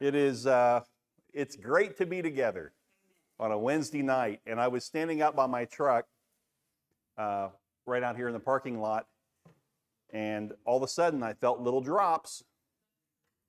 [0.00, 0.80] It is, uh,
[1.34, 2.72] it's great to be together
[3.38, 4.40] on a Wednesday night.
[4.46, 6.06] And I was standing out by my truck
[7.18, 7.48] uh,
[7.84, 9.06] right out here in the parking lot,
[10.10, 12.42] and all of a sudden I felt little drops.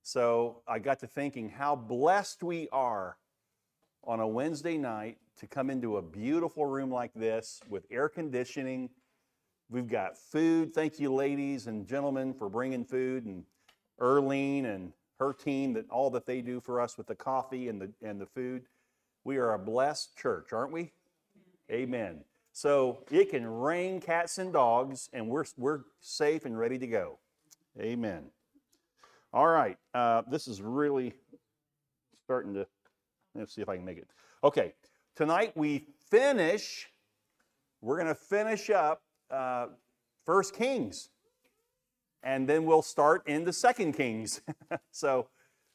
[0.04, 3.18] So I got to thinking how blessed we are
[4.04, 8.90] on a Wednesday night to come into a beautiful room like this with air conditioning.
[9.70, 10.74] We've got food.
[10.74, 13.46] Thank you, ladies and gentlemen, for bringing food, and
[14.02, 17.80] Erlene and her team, that all that they do for us with the coffee and
[17.80, 18.64] the and the food.
[19.24, 20.92] We are a blessed church, aren't we?
[21.72, 22.24] Amen.
[22.54, 27.20] So it can rain cats and dogs, and we're we're safe and ready to go.
[27.80, 28.26] Amen.
[29.32, 31.14] All right, uh, this is really
[32.26, 32.66] starting to.
[33.36, 34.08] Let's see if I can make it.
[34.44, 34.74] Okay,
[35.16, 36.90] tonight we finish.
[37.80, 39.68] We're going to finish up uh,
[40.26, 41.10] First Kings,
[42.24, 44.42] and then we'll start in the Second Kings.
[44.92, 45.28] so,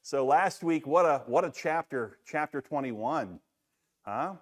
[0.02, 3.40] so last week, what a what a chapter, chapter twenty-one,
[4.04, 4.34] huh?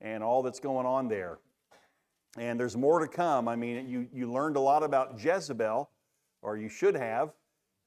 [0.00, 1.38] And all that's going on there,
[2.38, 3.48] and there's more to come.
[3.48, 5.90] I mean, you you learned a lot about Jezebel,
[6.42, 7.32] or you should have.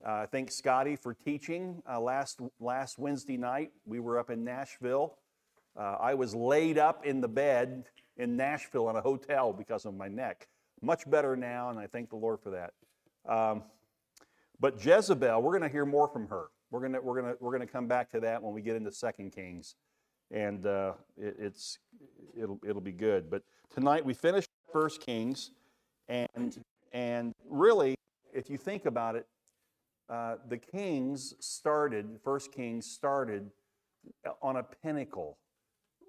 [0.06, 3.72] Uh, thank Scotty for teaching uh, last last Wednesday night.
[3.86, 5.17] We were up in Nashville.
[5.78, 7.86] Uh, I was laid up in the bed
[8.17, 10.47] in Nashville in a hotel because of my neck.
[10.81, 12.73] Much better now, and I thank the Lord for that.
[13.27, 13.63] Um,
[14.59, 16.47] but Jezebel, we're going to hear more from her.
[16.71, 18.61] We're going to we're going to we're going to come back to that when we
[18.61, 19.75] get into Second Kings,
[20.31, 21.79] and uh, it, it's
[22.35, 23.29] it'll it'll be good.
[23.29, 25.51] But tonight we finished First Kings,
[26.07, 26.57] and
[26.91, 27.95] and really,
[28.33, 29.27] if you think about it,
[30.09, 33.49] uh, the kings started, first kings started
[34.41, 35.38] on a pinnacle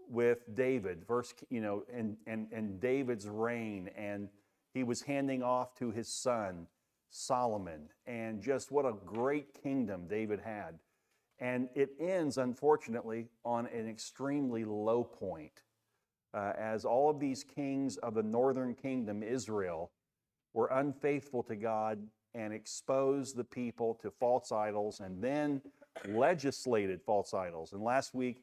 [0.09, 4.29] with David, first, you know, and, and, and David's reign, and
[4.75, 6.67] he was handing off to his son,
[7.15, 10.81] Solomon, and just what a great kingdom David had.
[11.39, 15.63] And it ends, unfortunately, on an extremely low point,
[16.33, 19.93] uh, as all of these kings of the northern kingdom, Israel,
[20.55, 22.05] were unfaithful to God
[22.35, 25.63] and exposed the people to false idols and then
[26.09, 27.73] legislated false idols.
[27.73, 28.43] And last week,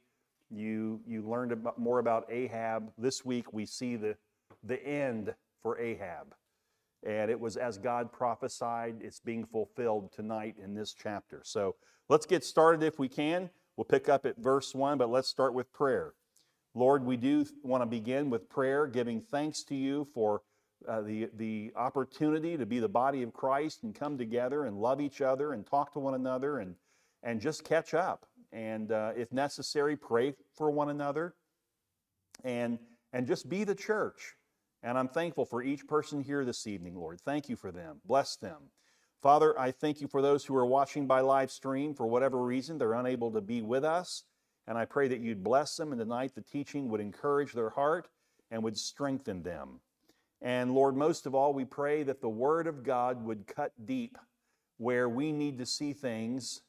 [0.49, 2.89] you, you learned about, more about Ahab.
[2.97, 4.15] This week, we see the,
[4.63, 6.33] the end for Ahab.
[7.03, 11.41] And it was as God prophesied, it's being fulfilled tonight in this chapter.
[11.43, 11.75] So
[12.09, 13.49] let's get started if we can.
[13.75, 16.13] We'll pick up at verse 1, but let's start with prayer.
[16.75, 20.41] Lord, we do want to begin with prayer, giving thanks to you for
[20.87, 25.01] uh, the, the opportunity to be the body of Christ and come together and love
[25.01, 26.75] each other and talk to one another and,
[27.23, 28.25] and just catch up.
[28.51, 31.35] And uh, if necessary, pray for one another
[32.43, 32.79] and,
[33.13, 34.35] and just be the church.
[34.83, 37.21] And I'm thankful for each person here this evening, Lord.
[37.21, 38.01] Thank you for them.
[38.05, 38.71] Bless them.
[39.21, 41.93] Father, I thank you for those who are watching by live stream.
[41.93, 44.23] For whatever reason, they're unable to be with us.
[44.67, 48.07] And I pray that you'd bless them, and tonight the teaching would encourage their heart
[48.49, 49.79] and would strengthen them.
[50.41, 54.17] And Lord, most of all, we pray that the Word of God would cut deep
[54.77, 56.61] where we need to see things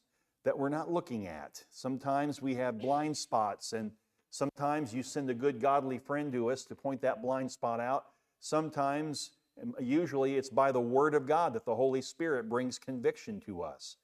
[0.45, 1.63] that we're not looking at.
[1.71, 3.91] Sometimes we have blind spots, and
[4.33, 8.05] sometimes you send a good, godly friend to us to point that blind spot out.
[8.39, 9.31] Sometimes,
[9.79, 13.97] usually, it's by the Word of God that the Holy Spirit brings conviction to us.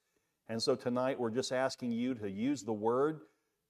[0.48, 3.22] And so tonight, we're just asking you to use the Word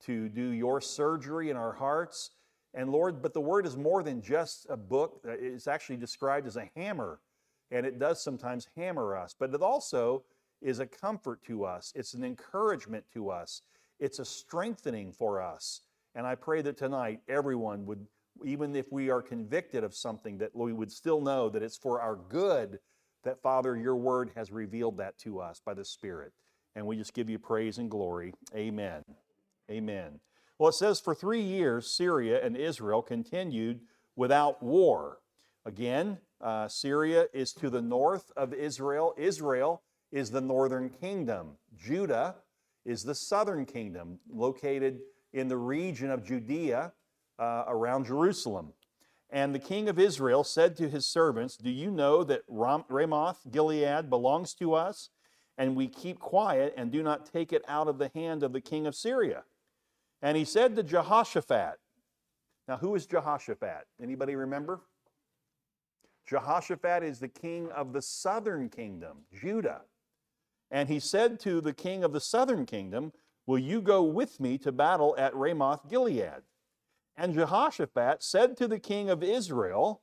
[0.05, 2.33] to do your surgery in our hearts
[2.75, 5.21] and Lord, but the word is more than just a book.
[5.27, 7.21] Uh, it's actually described as a hammer,
[7.71, 10.23] and it does sometimes hammer us, but it also
[10.63, 11.93] is a comfort to us.
[11.97, 13.63] It's an encouragement to us.
[13.99, 15.81] It's a strengthening for us.
[16.15, 18.07] And I pray that tonight everyone would,
[18.45, 22.01] even if we are convicted of something, that we would still know that it's for
[22.01, 22.79] our good
[23.25, 26.33] that, Father, your word has revealed that to us by the Spirit.
[26.75, 28.33] And we just give you praise and glory.
[28.55, 29.03] Amen.
[29.71, 30.21] Amen.
[30.59, 33.81] Well, it says for three years, Syria and Israel continued
[34.17, 35.19] without war.
[35.65, 39.15] Again, uh, Syria is to the north of Israel.
[39.19, 41.53] Israel is the northern kingdom.
[41.77, 42.37] Judah
[42.85, 45.01] is the southern kingdom, located
[45.33, 46.93] in the region of Judea
[47.39, 48.73] uh, around Jerusalem.
[49.31, 53.41] And the king of Israel said to his servants, Do you know that Ram- Ramoth
[53.51, 55.11] Gilead belongs to us?
[55.57, 58.61] And we keep quiet and do not take it out of the hand of the
[58.61, 59.45] king of Syria.
[60.23, 61.79] And he said to Jehoshaphat,
[62.71, 63.89] now who is Jehoshaphat?
[64.01, 64.83] Anybody remember?
[66.25, 69.83] Jehoshaphat is the king of the southern kingdom, Judah.
[70.71, 73.13] And he said to the king of the southern kingdom,
[73.51, 76.45] Will you go with me to battle at Ramoth Gilead?
[77.17, 80.03] And Jehoshaphat said to the king of Israel,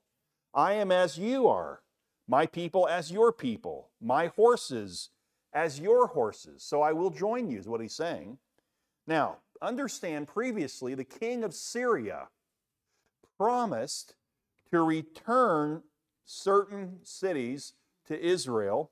[0.54, 1.80] I am as you are,
[2.28, 5.12] my people as your people, my horses
[5.54, 6.62] as your horses.
[6.62, 8.38] So I will join you, is what he's saying.
[9.08, 12.28] Now, understand previously the king of Syria
[13.38, 14.16] promised
[14.72, 15.84] to return
[16.26, 17.76] certain cities
[18.08, 18.92] to Israel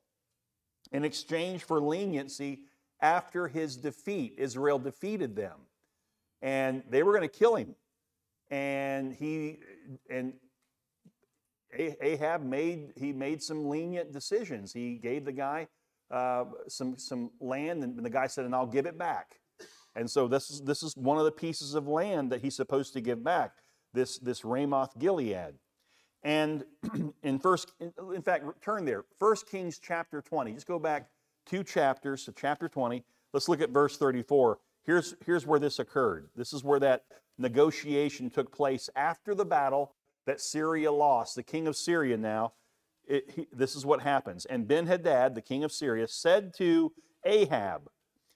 [0.94, 2.62] in exchange for leniency
[3.02, 4.36] after his defeat.
[4.38, 5.60] Israel defeated them
[6.46, 7.76] and they were going to kill him.
[8.52, 9.58] And he
[10.10, 10.34] and
[11.74, 14.72] Ahab made he made some lenient decisions.
[14.72, 15.68] He gave the guy
[16.12, 19.40] uh, some some land, and the guy said, "And I'll give it back."
[19.96, 22.94] And so this is this is one of the pieces of land that he's supposed
[22.94, 23.54] to give back.
[23.94, 25.56] This this Ramoth Gilead.
[26.22, 26.64] And
[27.24, 29.06] in first, in fact, turn there.
[29.18, 30.54] First Kings chapter 20.
[30.54, 31.08] Just go back
[31.46, 33.04] two chapters to chapter 20.
[33.34, 34.60] Let's look at verse 34.
[34.84, 36.30] Here's, here's where this occurred.
[36.36, 37.04] This is where that
[37.38, 39.94] negotiation took place after the battle
[40.26, 41.36] that Syria lost.
[41.36, 42.54] The king of Syria now,
[43.08, 44.46] it, he, this is what happens.
[44.46, 46.92] And Ben Hadad, the king of Syria, said to
[47.26, 47.90] Ahab,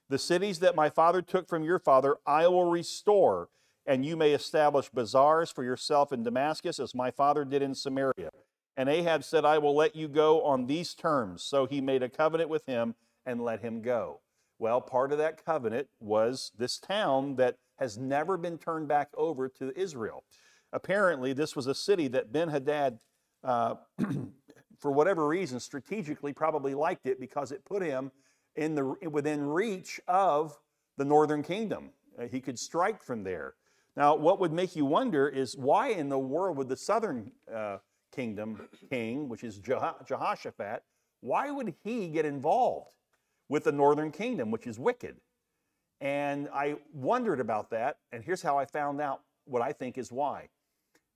[0.08, 3.48] The cities that my father took from your father, I will restore,
[3.86, 8.30] and you may establish bazaars for yourself in Damascus, as my father did in Samaria.
[8.80, 11.42] And Ahab said, I will let you go on these terms.
[11.42, 12.94] So he made a covenant with him
[13.26, 14.22] and let him go.
[14.58, 19.50] Well, part of that covenant was this town that has never been turned back over
[19.50, 20.24] to Israel.
[20.72, 23.00] Apparently, this was a city that Ben Hadad,
[23.44, 23.74] uh,
[24.78, 28.10] for whatever reason, strategically probably liked it because it put him
[28.56, 30.56] in the, within reach of
[30.96, 31.90] the northern kingdom.
[32.18, 33.56] Uh, he could strike from there.
[33.94, 37.76] Now, what would make you wonder is why in the world would the southern uh,
[38.12, 40.82] kingdom king, which is Jehoshaphat,
[41.20, 42.94] why would he get involved?
[43.50, 45.16] with the northern kingdom, which is wicked.
[46.00, 50.10] And I wondered about that, and here's how I found out what I think is
[50.10, 50.48] why.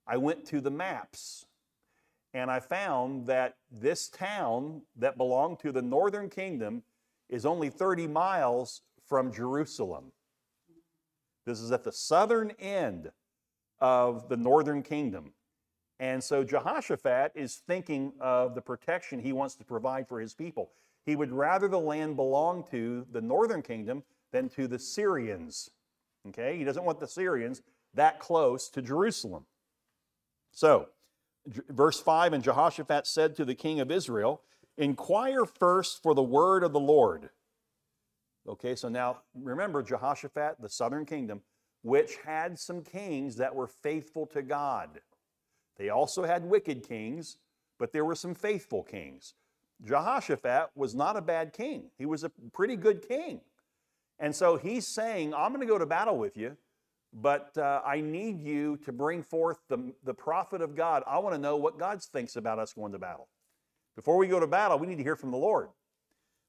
[0.05, 1.45] I went to the maps,
[2.35, 6.83] and I found that this town that belonged to the northern kingdom
[7.29, 10.11] is only 30 miles from Jerusalem.
[11.45, 13.11] This is at the southern end
[13.79, 15.31] of the northern kingdom.
[15.99, 20.71] And so Jehoshaphat is thinking of the protection he wants to provide for his people.
[21.05, 25.69] He would rather the land belong to the northern kingdom than to the Syrians.
[26.27, 26.57] Okay?
[26.57, 27.61] He doesn't want the Syrians
[27.93, 29.45] that close to Jerusalem.
[30.51, 30.89] So,
[31.69, 34.41] verse 5 And Jehoshaphat said to the king of Israel,
[34.77, 37.29] Inquire first for the word of the Lord.
[38.47, 41.41] Okay, so now remember Jehoshaphat, the southern kingdom,
[41.81, 45.01] which had some kings that were faithful to God.
[45.77, 47.37] They also had wicked kings,
[47.77, 49.33] but there were some faithful kings.
[49.83, 53.41] Jehoshaphat was not a bad king, he was a pretty good king.
[54.17, 56.55] And so he's saying, I'm going to go to battle with you,
[57.13, 61.03] but uh, I need you to bring forth the, the prophet of God.
[61.05, 63.27] I want to know what God thinks about us going to battle.
[63.95, 65.67] Before we go to battle, we need to hear from the Lord.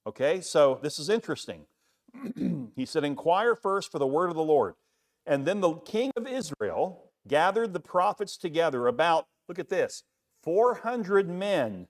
[0.07, 1.67] Okay, so this is interesting.
[2.77, 4.75] he said, Inquire first for the word of the Lord.
[5.27, 10.03] And then the king of Israel gathered the prophets together about, look at this,
[10.43, 11.89] 400 men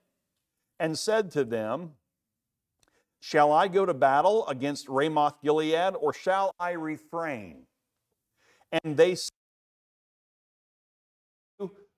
[0.79, 1.91] and said to them,
[3.19, 7.65] Shall I go to battle against Ramoth Gilead, or shall I refrain?
[8.71, 9.31] And they said,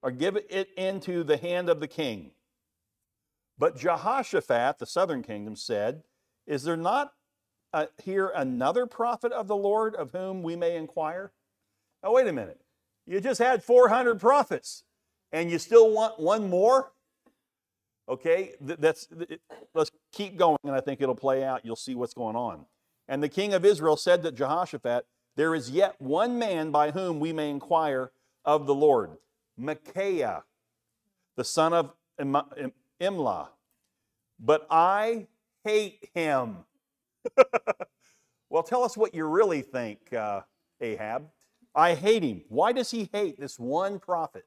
[0.01, 2.31] or give it into the hand of the king.
[3.57, 6.03] But Jehoshaphat, the southern kingdom, said,
[6.47, 7.11] Is there not
[7.73, 11.33] uh, here another prophet of the Lord of whom we may inquire?
[12.01, 12.61] Now, wait a minute.
[13.09, 14.83] You just had 400 prophets,
[15.31, 16.91] and you still want one more?
[18.07, 19.07] Okay, that's
[19.73, 21.65] let's keep going, and I think it'll play out.
[21.65, 22.67] You'll see what's going on.
[23.07, 27.19] And the king of Israel said to Jehoshaphat, There is yet one man by whom
[27.19, 28.11] we may inquire
[28.45, 29.17] of the Lord,
[29.57, 30.43] Micaiah,
[31.35, 33.47] the son of Imlah.
[34.39, 35.25] But I
[35.63, 36.57] hate him.
[38.51, 40.41] well, tell us what you really think, uh,
[40.79, 41.23] Ahab.
[41.75, 42.43] I hate him.
[42.49, 44.45] Why does he hate this one prophet?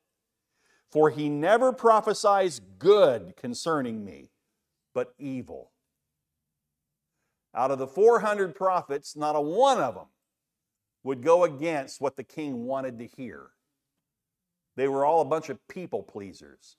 [0.90, 4.30] For he never prophesies good concerning me,
[4.94, 5.70] but evil.
[7.54, 10.06] Out of the 400 prophets, not a one of them
[11.04, 13.50] would go against what the king wanted to hear.
[14.76, 16.76] They were all a bunch of people pleasers.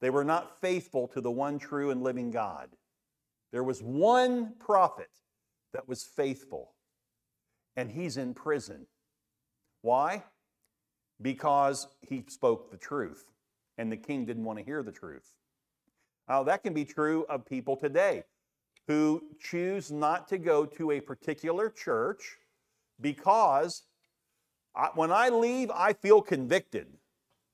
[0.00, 2.70] They were not faithful to the one true and living God.
[3.52, 5.10] There was one prophet
[5.72, 6.74] that was faithful,
[7.76, 8.86] and he's in prison.
[9.82, 10.24] Why?
[11.22, 13.24] because he spoke the truth
[13.78, 15.32] and the king didn't want to hear the truth.
[16.28, 18.24] Now, that can be true of people today
[18.86, 22.36] who choose not to go to a particular church
[23.00, 23.82] because
[24.74, 26.86] I, when I leave, I feel convicted.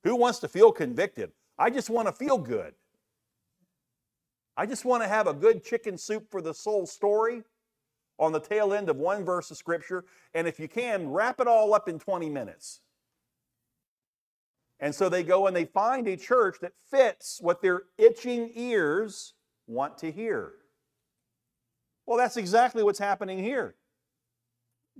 [0.03, 1.31] Who wants to feel convicted?
[1.57, 2.73] I just want to feel good.
[4.55, 7.43] I just want to have a good chicken soup for the soul story.
[8.19, 11.47] On the tail end of one verse of scripture, and if you can, wrap it
[11.47, 12.81] all up in 20 minutes.
[14.79, 19.33] And so they go and they find a church that fits what their itching ears
[19.67, 20.53] want to hear.
[22.05, 23.75] Well, that's exactly what's happening here.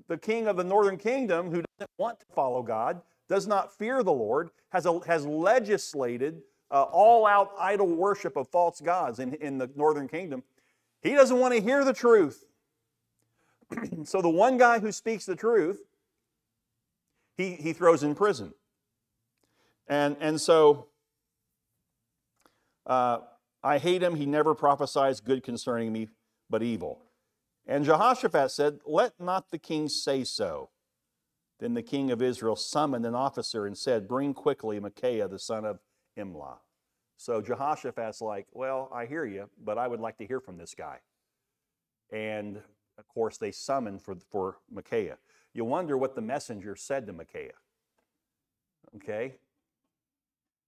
[0.08, 4.04] The king of the northern kingdom, who doesn't want to follow God, does not fear
[4.04, 9.34] the Lord, has, a, has legislated uh, all out idol worship of false gods in,
[9.36, 10.44] in the northern kingdom.
[11.02, 12.46] He doesn't want to hear the truth.
[14.04, 15.82] so the one guy who speaks the truth,
[17.38, 18.54] he, he throws in prison.
[19.88, 20.88] And, and so
[22.86, 23.20] uh,
[23.64, 24.16] I hate him.
[24.16, 26.10] He never prophesies good concerning me,
[26.50, 27.02] but evil.
[27.68, 30.70] And Jehoshaphat said, Let not the king say so.
[31.60, 35.66] Then the king of Israel summoned an officer and said, Bring quickly Micaiah, the son
[35.66, 35.80] of
[36.18, 36.58] Imlah.
[37.18, 40.74] So Jehoshaphat's like, Well, I hear you, but I would like to hear from this
[40.74, 41.00] guy.
[42.12, 42.62] And
[43.00, 45.18] of course, they summoned for, for Micaiah.
[45.54, 47.52] You wonder what the messenger said to Micaiah.
[48.98, 49.36] Okay?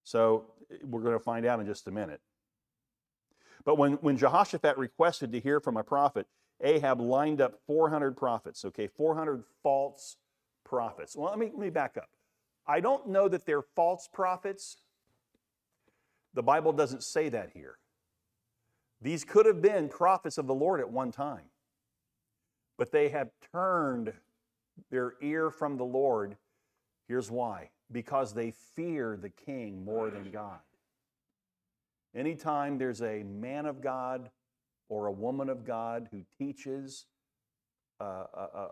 [0.03, 0.45] So
[0.83, 2.21] we're going to find out in just a minute.
[3.63, 6.27] But when, when Jehoshaphat requested to hear from a prophet,
[6.61, 10.17] Ahab lined up 400 prophets, okay, 400 false
[10.63, 11.15] prophets.
[11.15, 12.09] Well, let me, let me back up.
[12.67, 14.77] I don't know that they're false prophets.
[16.33, 17.77] The Bible doesn't say that here.
[19.01, 21.45] These could have been prophets of the Lord at one time,
[22.77, 24.13] but they have turned
[24.89, 26.37] their ear from the Lord.
[27.07, 30.59] Here's why because they fear the king more than God.
[32.15, 34.29] Anytime there's a man of God
[34.89, 37.05] or a woman of God who teaches,
[37.99, 38.67] uh, uh, uh,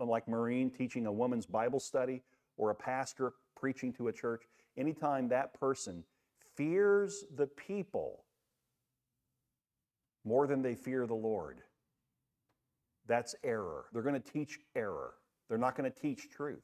[0.00, 2.22] uh, like Maureen teaching a woman's Bible study,
[2.56, 4.42] or a pastor preaching to a church,
[4.76, 6.04] anytime that person
[6.56, 8.24] fears the people
[10.24, 11.62] more than they fear the Lord,
[13.08, 13.86] that's error.
[13.92, 15.14] They're going to teach error.
[15.48, 16.62] They're not going to teach truth.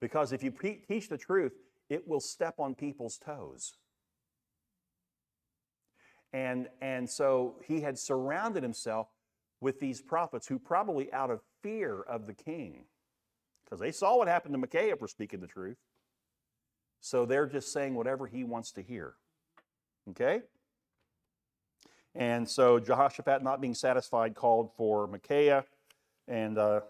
[0.00, 0.52] Because if you
[0.88, 1.52] teach the truth,
[1.90, 3.72] it will step on people's toes.
[6.32, 9.08] And, and so he had surrounded himself
[9.60, 12.84] with these prophets who, probably out of fear of the king,
[13.64, 15.76] because they saw what happened to Micaiah for speaking the truth.
[17.00, 19.14] So they're just saying whatever he wants to hear.
[20.10, 20.40] Okay?
[22.14, 25.64] And so Jehoshaphat, not being satisfied, called for Micaiah.
[26.26, 26.80] And uh,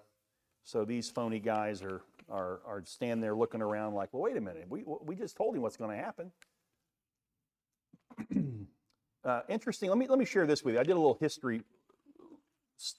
[0.64, 4.40] so these phony guys are are, are standing there looking around like, well, wait a
[4.40, 6.32] minute, we, we just told him what's going to happen.
[9.24, 9.88] uh, interesting.
[9.88, 10.80] Let me, let me share this with you.
[10.80, 11.62] I did a little history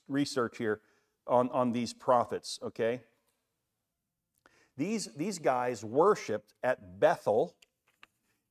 [0.07, 0.81] research here
[1.27, 3.01] on, on these prophets, okay?
[4.77, 7.55] These, these guys worshiped at Bethel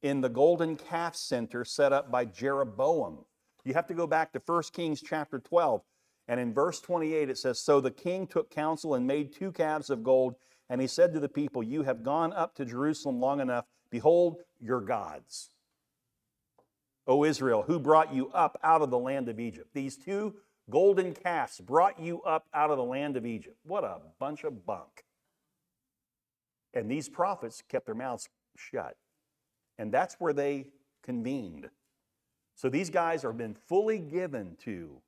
[0.02, 3.24] in the Golden Calf Center set up by Jeroboam.
[3.64, 5.82] You have to go back to 1 Kings chapter 12.
[6.28, 9.90] And in verse 28, it says So the king took counsel and made two calves
[9.90, 10.36] of gold
[10.70, 13.66] and he said to the people, You have gone up to Jerusalem long enough.
[13.90, 15.50] Behold your gods.
[17.08, 19.70] O Israel, who brought you up out of the land of Egypt?
[19.74, 20.36] These two
[20.70, 23.56] golden calves brought you up out of the land of Egypt.
[23.64, 25.04] What a bunch of bunk.
[26.72, 28.96] And these prophets kept their mouths shut.
[29.76, 30.66] And that's where they
[31.02, 31.68] convened.
[32.60, 35.00] So these guys have been fully given to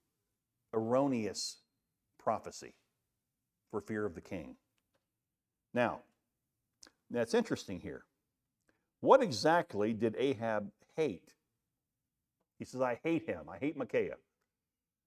[0.73, 1.59] erroneous
[2.18, 2.73] prophecy
[3.71, 4.56] for fear of the king.
[5.75, 5.99] Now,
[7.11, 8.04] that's interesting here.
[9.00, 11.35] What exactly did Ahab hate?
[12.59, 13.42] He says, I hate him.
[13.50, 14.16] I hate Micaiah.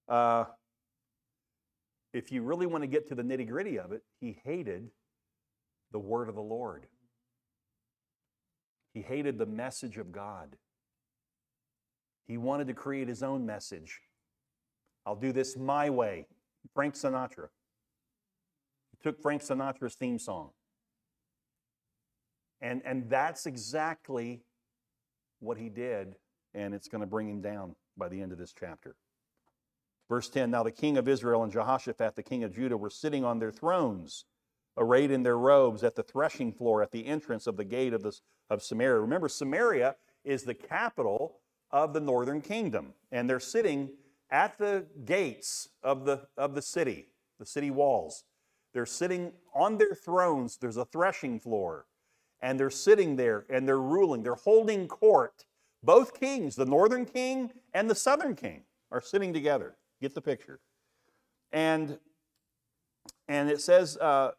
[0.08, 0.44] Uh,
[2.12, 4.92] if you really want to get to the nitty gritty of it, he hated
[5.90, 6.86] the word of the Lord.
[8.94, 10.54] He hated the message of God.
[12.26, 14.00] He wanted to create his own message.
[15.04, 16.26] I'll do this my way.
[16.74, 17.48] Frank Sinatra
[19.02, 20.50] took Frank Sinatra's theme song.
[22.60, 24.42] And, and that's exactly
[25.40, 26.16] what he did,
[26.54, 28.96] and it's going to bring him down by the end of this chapter.
[30.08, 33.24] Verse 10 Now the king of Israel and Jehoshaphat, the king of Judah, were sitting
[33.24, 34.24] on their thrones,
[34.76, 38.02] arrayed in their robes, at the threshing floor at the entrance of the gate of,
[38.02, 38.18] the,
[38.50, 39.00] of Samaria.
[39.00, 43.90] Remember, Samaria is the capital of the northern kingdom, and they're sitting
[44.30, 47.08] at the gates of the, of the city,
[47.38, 48.24] the city walls.
[48.72, 50.58] They're sitting on their thrones.
[50.58, 51.86] There's a threshing floor.
[52.42, 54.22] And they're sitting there and they're ruling.
[54.22, 55.46] They're holding court.
[55.82, 59.76] Both kings, the northern king and the southern king, are sitting together.
[60.02, 60.60] Get the picture.
[61.52, 61.98] And,
[63.28, 64.32] and it says, uh,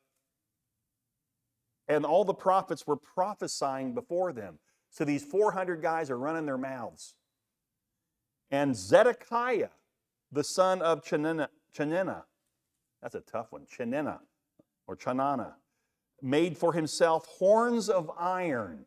[1.88, 4.60] and all the prophets were prophesying before them.
[4.92, 7.16] So these 400 guys are running their mouths.
[8.50, 9.70] And Zedekiah,
[10.32, 11.50] the son of Chanina
[13.02, 14.20] that's a tough one, Chanina
[14.88, 15.54] or Chanana,
[16.22, 18.86] made for himself horns of iron.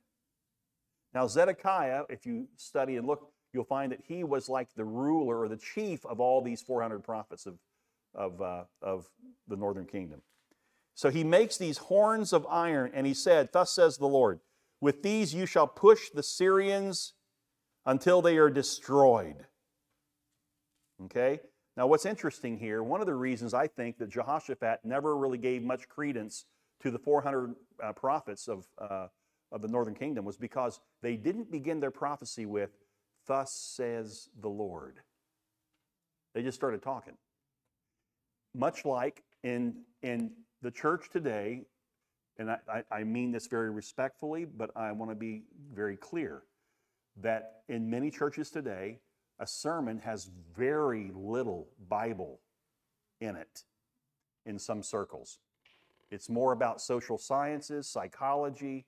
[1.14, 5.40] Now, Zedekiah, if you study and look, you'll find that he was like the ruler
[5.40, 7.58] or the chief of all these 400 prophets of,
[8.14, 9.08] of, uh, of
[9.48, 10.22] the northern kingdom.
[10.94, 14.40] So he makes these horns of iron, and he said, Thus says the Lord,
[14.80, 17.14] with these you shall push the Syrians
[17.86, 19.46] until they are destroyed.
[21.04, 21.40] Okay?
[21.76, 25.62] Now, what's interesting here, one of the reasons I think that Jehoshaphat never really gave
[25.62, 26.44] much credence
[26.82, 29.06] to the 400 uh, prophets of, uh,
[29.52, 32.70] of the northern kingdom was because they didn't begin their prophecy with,
[33.26, 34.98] Thus says the Lord.
[36.34, 37.14] They just started talking.
[38.54, 40.32] Much like in, in
[40.62, 41.62] the church today,
[42.40, 45.42] and I, I mean this very respectfully, but I want to be
[45.74, 46.42] very clear
[47.18, 48.98] that in many churches today,
[49.38, 52.40] a sermon has very little Bible
[53.20, 53.64] in it
[54.46, 55.38] in some circles.
[56.10, 58.86] It's more about social sciences, psychology.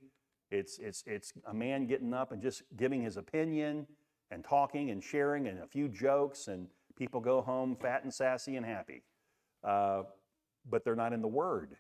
[0.51, 3.87] It's, it's, it's a man getting up and just giving his opinion
[4.31, 8.57] and talking and sharing and a few jokes, and people go home fat and sassy
[8.57, 9.03] and happy.
[9.63, 10.05] Uh,
[10.71, 11.77] but they're not in the Word.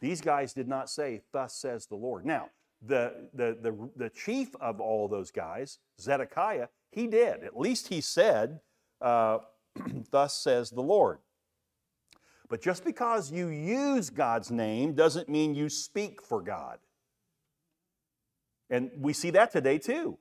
[0.00, 2.24] These guys did not say, Thus says the Lord.
[2.24, 2.50] Now,
[2.80, 7.42] the, the, the, the chief of all those guys, Zedekiah, he did.
[7.42, 8.60] At least he said,
[9.00, 9.38] uh,
[10.10, 11.18] Thus says the Lord.
[12.48, 16.78] But just because you use God's name doesn't mean you speak for God.
[18.70, 20.18] And we see that today too.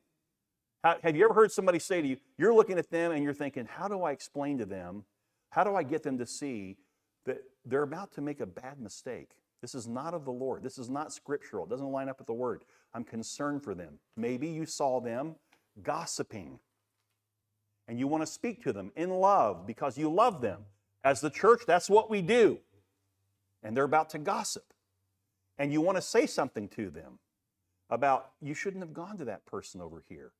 [0.83, 3.33] How, have you ever heard somebody say to you, you're looking at them and you're
[3.33, 5.03] thinking, how do I explain to them?
[5.49, 6.77] How do I get them to see
[7.25, 9.31] that they're about to make a bad mistake?
[9.61, 10.63] This is not of the Lord.
[10.63, 11.65] This is not scriptural.
[11.65, 12.63] It doesn't line up with the word.
[12.93, 13.99] I'm concerned for them.
[14.15, 15.35] Maybe you saw them
[15.83, 16.59] gossiping
[17.87, 20.65] and you want to speak to them in love because you love them.
[21.03, 22.59] As the church, that's what we do.
[23.63, 24.73] And they're about to gossip.
[25.57, 27.19] And you want to say something to them
[27.89, 30.31] about you shouldn't have gone to that person over here.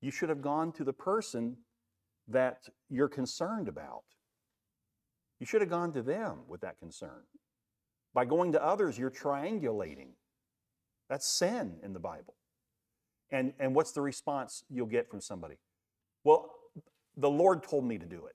[0.00, 1.56] You should have gone to the person
[2.28, 4.04] that you're concerned about.
[5.40, 7.22] You should have gone to them with that concern.
[8.14, 10.08] By going to others, you're triangulating.
[11.08, 12.34] That's sin in the Bible.
[13.30, 15.56] And, and what's the response you'll get from somebody?
[16.24, 16.50] Well,
[17.16, 18.34] the Lord told me to do it.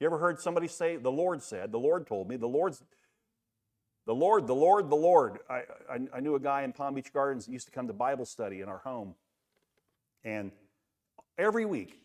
[0.00, 2.82] You ever heard somebody say, the Lord said, the Lord told me, the Lord's,
[4.06, 5.38] the Lord, the Lord, the Lord.
[5.48, 7.92] I, I, I knew a guy in Palm Beach Gardens that used to come to
[7.92, 9.14] Bible study in our home.
[10.24, 10.50] And
[11.38, 12.00] every week,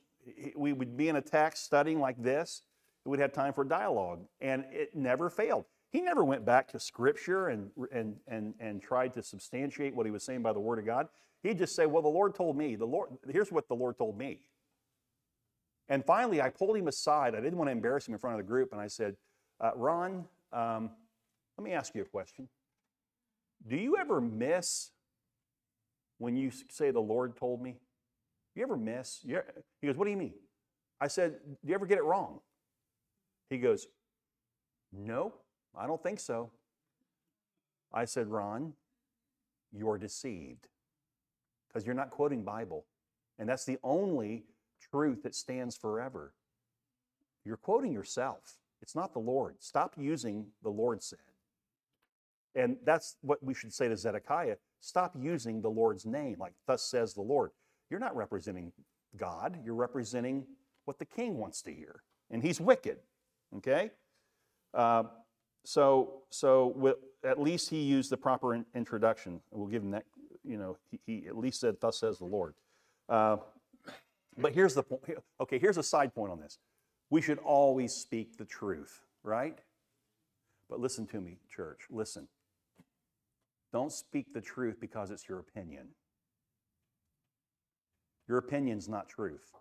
[0.55, 2.61] we would be in a text studying like this.
[3.05, 5.65] We'd have time for dialogue, and it never failed.
[5.91, 10.11] He never went back to Scripture and, and, and, and tried to substantiate what he
[10.11, 11.07] was saying by the Word of God.
[11.43, 12.75] He'd just say, Well, the Lord told me.
[12.75, 14.41] The Lord, here's what the Lord told me.
[15.89, 17.35] And finally, I pulled him aside.
[17.35, 19.17] I didn't want to embarrass him in front of the group, and I said,
[19.59, 20.91] uh, Ron, um,
[21.57, 22.47] let me ask you a question.
[23.67, 24.91] Do you ever miss
[26.17, 27.75] when you say the Lord told me?
[28.55, 29.19] You ever miss?
[29.23, 29.45] You ever,
[29.81, 30.33] he goes, What do you mean?
[30.99, 32.39] I said, Do you ever get it wrong?
[33.51, 33.87] He goes,
[34.91, 35.33] No.
[35.77, 36.51] I don't think so.
[37.93, 38.73] I said, Ron,
[39.71, 40.67] you're deceived
[41.67, 42.85] because you're not quoting Bible.
[43.39, 44.45] And that's the only
[44.91, 46.33] truth that stands forever.
[47.45, 48.57] You're quoting yourself.
[48.81, 49.55] It's not the Lord.
[49.59, 51.19] Stop using the Lord said.
[52.55, 54.57] And that's what we should say to Zedekiah.
[54.81, 57.51] Stop using the Lord's name, like, thus says the Lord.
[57.89, 58.71] You're not representing
[59.17, 60.45] God, you're representing
[60.85, 62.03] what the king wants to hear.
[62.29, 62.97] And he's wicked.
[63.57, 63.91] Okay?
[64.73, 65.03] Uh,
[65.63, 69.41] so, so with, at least he used the proper in, introduction.
[69.51, 70.05] We'll give him that,
[70.43, 72.55] you know, he, he, at least said, Thus says the Lord.
[73.07, 73.37] Uh,
[74.37, 75.03] but here's the point.
[75.39, 76.57] Okay, here's a side point on this.
[77.09, 79.59] We should always speak the truth, right?
[80.69, 81.81] But listen to me, church.
[81.89, 82.27] Listen.
[83.73, 85.89] Don't speak the truth because it's your opinion.
[88.27, 89.51] Your opinion's not truth.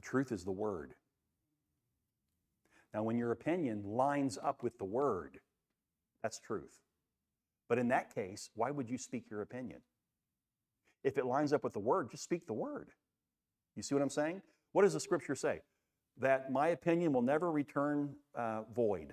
[0.00, 0.94] The truth is the word.
[2.94, 5.40] Now, when your opinion lines up with the word,
[6.22, 6.78] that's truth.
[7.68, 9.80] But in that case, why would you speak your opinion?
[11.04, 12.88] If it lines up with the word, just speak the word.
[13.76, 14.40] You see what I'm saying?
[14.72, 15.60] What does the scripture say?
[16.18, 19.12] That my opinion will never return uh, void.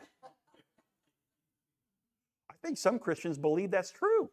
[2.49, 4.29] I think some Christians believe that's true.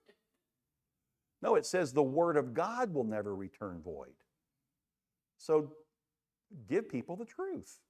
[1.43, 4.15] No, it says the word of God will never return void.
[5.37, 5.73] So
[6.69, 7.81] give people the truth.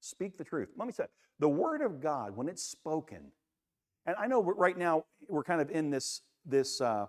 [0.00, 0.70] Speak the truth.
[0.76, 1.04] Let me say,
[1.38, 3.32] the word of God, when it's spoken,
[4.06, 7.06] and I know right now we're kind of in this, this, uh,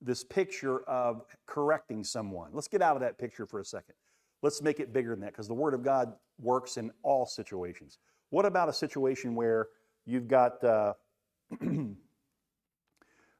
[0.00, 2.50] this picture of correcting someone.
[2.52, 3.94] Let's get out of that picture for a second.
[4.42, 7.98] Let's make it bigger than that because the Word of God works in all situations.
[8.30, 9.68] What about a situation where
[10.04, 10.94] you've got uh,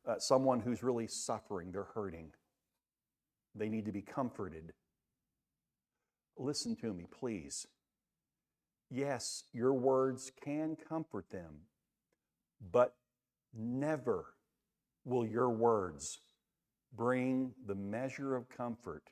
[0.07, 2.31] uh, someone who's really suffering, they're hurting,
[3.55, 4.73] they need to be comforted?
[6.37, 7.66] Listen to me, please.
[8.90, 11.62] Yes, your words can comfort them,
[12.71, 12.95] but
[13.55, 14.35] never
[15.05, 16.18] will your words
[16.95, 19.05] bring the measure of comfort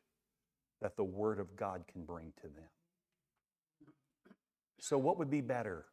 [0.80, 2.68] that the Word of God can bring to them.
[4.78, 5.86] So, what would be better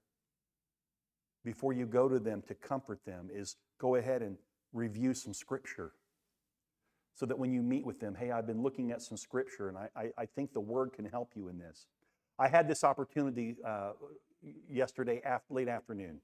[1.44, 4.38] before you go to them to comfort them is go ahead and
[4.74, 5.92] review some scripture
[7.18, 9.78] so that when you meet with them, hey, I've been looking at some scripture and
[9.78, 11.88] I, I, I think the Word can help you in this.
[12.38, 13.94] I had this opportunity uh,
[14.70, 16.22] yesterday, after, late afternoon.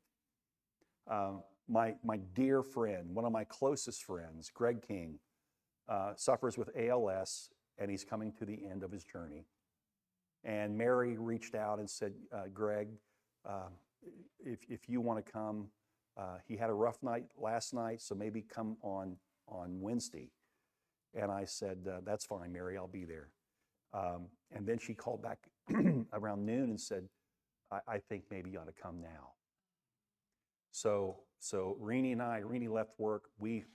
[1.10, 1.32] Uh,
[1.68, 5.18] my, my dear friend, one of my closest friends, Greg King,
[5.90, 9.46] uh, suffers with ALS and he's coming to the end of his journey.
[10.44, 12.90] And Mary reached out and said, uh, Greg,
[13.50, 13.70] uh,
[14.46, 15.70] if, if you want to come,
[16.16, 20.30] uh, he had a rough night last night, so maybe come on, on Wednesday.
[21.14, 23.30] And I said, uh, That's fine, Mary, I'll be there.
[23.94, 25.40] Um, and then she called back
[26.14, 27.08] around noon and said,
[27.72, 29.34] I, I think maybe you ought to come now.
[30.72, 33.26] So, so Renee and I, Renee left work.
[33.38, 33.66] We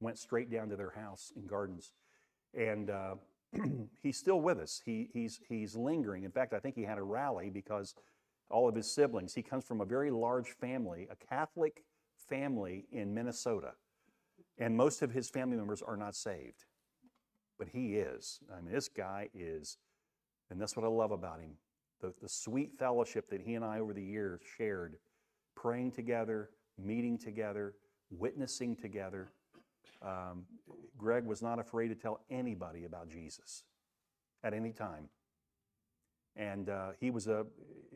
[0.00, 1.92] went straight down to their house in Gardens,
[2.52, 3.14] and uh,
[4.02, 4.82] he's still with us.
[4.84, 6.24] He, he's he's lingering.
[6.24, 7.94] In fact, I think he had a rally because
[8.50, 9.34] all of his siblings.
[9.34, 11.84] He comes from a very large family, a Catholic
[12.28, 13.72] family in Minnesota,
[14.58, 16.64] and most of his family members are not saved,
[17.58, 18.40] but he is.
[18.52, 19.78] I mean, this guy is,
[20.50, 21.52] and that's what I love about him.
[22.00, 24.96] The, the sweet fellowship that he and I over the years shared
[25.54, 27.74] praying together, meeting together,
[28.10, 29.30] witnessing together.
[30.02, 30.44] Um,
[30.96, 33.64] Greg was not afraid to tell anybody about Jesus
[34.42, 35.08] at any time.
[36.36, 37.46] And uh, he was a,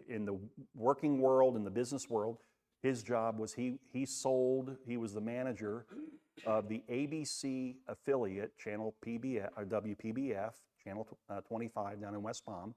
[0.08, 0.38] in the
[0.74, 2.38] working world, in the business world,
[2.82, 5.86] his job was he, he sold, he was the manager
[6.46, 12.74] of the ABC affiliate, channel PBF, or WPBF, channel uh, 25 down in West Palm.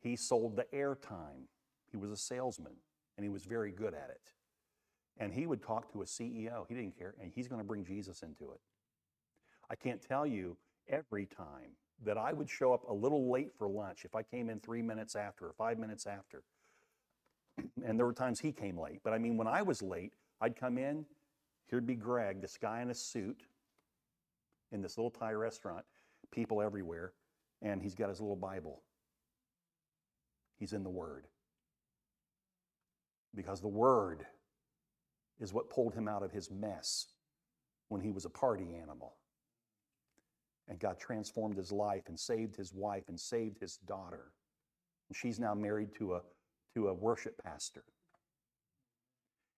[0.00, 1.46] He sold the airtime.
[1.90, 2.74] He was a salesman
[3.16, 4.32] and he was very good at it.
[5.18, 7.84] And he would talk to a CEO, he didn't care, and he's going to bring
[7.84, 8.60] Jesus into it.
[9.70, 11.70] I can't tell you every time
[12.04, 14.82] that I would show up a little late for lunch if I came in three
[14.82, 16.42] minutes after or five minutes after.
[17.84, 19.00] And there were times he came late.
[19.04, 21.06] But I mean, when I was late, I'd come in,
[21.68, 23.42] here'd be Greg, this guy in a suit
[24.72, 25.84] in this little Thai restaurant,
[26.30, 27.12] people everywhere,
[27.62, 28.82] and he's got his little Bible.
[30.58, 31.26] He's in the Word
[33.34, 34.26] because the Word
[35.38, 37.06] is what pulled him out of his mess
[37.88, 39.16] when he was a party animal.
[40.68, 44.32] And God transformed his life and saved his wife and saved his daughter.
[45.08, 46.22] And she's now married to a,
[46.76, 47.82] to a worship pastor.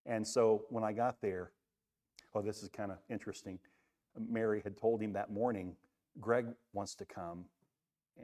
[0.06, 1.50] And so when I got there,
[2.32, 3.58] oh, this is kind of interesting.
[4.16, 5.74] Mary had told him that morning,
[6.20, 7.44] Greg wants to come.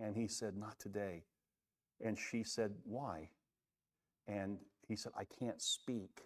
[0.01, 1.25] And he said, Not today.
[2.01, 3.29] And she said, Why?
[4.29, 6.23] And he said, I can't speak.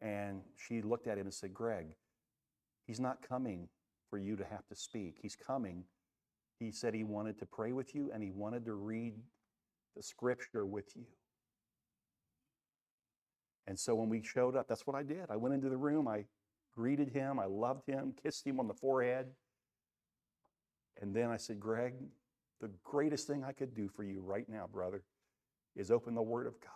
[0.00, 1.94] And she looked at him and said, Greg,
[2.84, 3.68] he's not coming
[4.10, 5.18] for you to have to speak.
[5.22, 5.84] He's coming.
[6.58, 9.14] He said he wanted to pray with you and he wanted to read
[9.96, 11.04] the scripture with you.
[13.66, 15.30] And so when we showed up, that's what I did.
[15.30, 16.24] I went into the room, I
[16.74, 19.26] greeted him, I loved him, kissed him on the forehead.
[21.00, 21.94] And then I said, Greg,
[22.60, 25.02] the greatest thing I could do for you right now, brother,
[25.76, 26.70] is open the Word of God.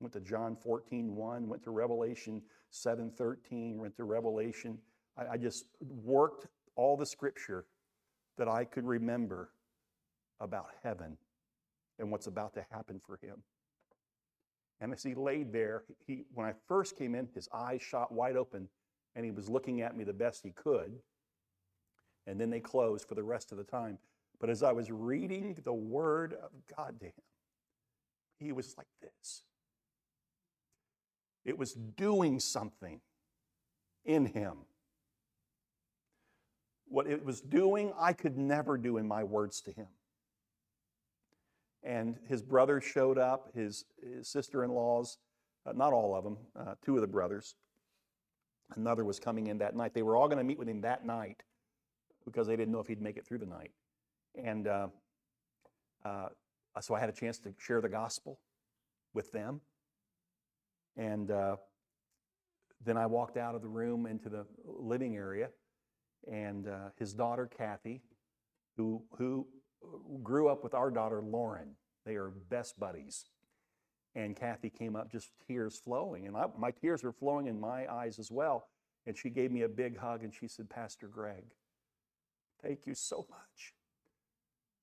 [0.00, 4.78] Went to John 14, 1, went to Revelation 7, 13, went to Revelation.
[5.16, 7.66] I, I just worked all the scripture
[8.38, 9.50] that I could remember
[10.40, 11.16] about heaven
[11.98, 13.42] and what's about to happen for him.
[14.80, 18.36] And as he laid there, he, when I first came in, his eyes shot wide
[18.36, 18.68] open
[19.14, 20.98] and he was looking at me the best he could.
[22.26, 23.98] And then they closed for the rest of the time.
[24.38, 27.12] But as I was reading the word of God to him,
[28.38, 29.44] he was like this.
[31.44, 33.00] It was doing something
[34.04, 34.66] in him.
[36.88, 39.86] What it was doing, I could never do in my words to him.
[41.86, 45.18] And his brothers showed up, his, his sister in laws,
[45.64, 47.54] uh, not all of them, uh, two of the brothers.
[48.74, 49.94] Another was coming in that night.
[49.94, 51.44] They were all going to meet with him that night
[52.24, 53.70] because they didn't know if he'd make it through the night.
[54.34, 54.88] And uh,
[56.04, 56.28] uh
[56.80, 58.40] so I had a chance to share the gospel
[59.14, 59.60] with them.
[60.96, 61.56] And uh,
[62.84, 65.50] then I walked out of the room into the living area,
[66.30, 68.02] and uh, his daughter Kathy,
[68.76, 69.46] who who
[69.82, 71.76] Uh, grew up with our daughter Lauren.
[72.04, 73.24] They are best buddies.
[74.14, 77.92] And Kathy came up just tears flowing, and I, my tears were flowing in my
[77.92, 78.68] eyes as well.
[79.06, 81.44] And she gave me a big hug and she said, Pastor Greg,
[82.62, 83.74] thank you so much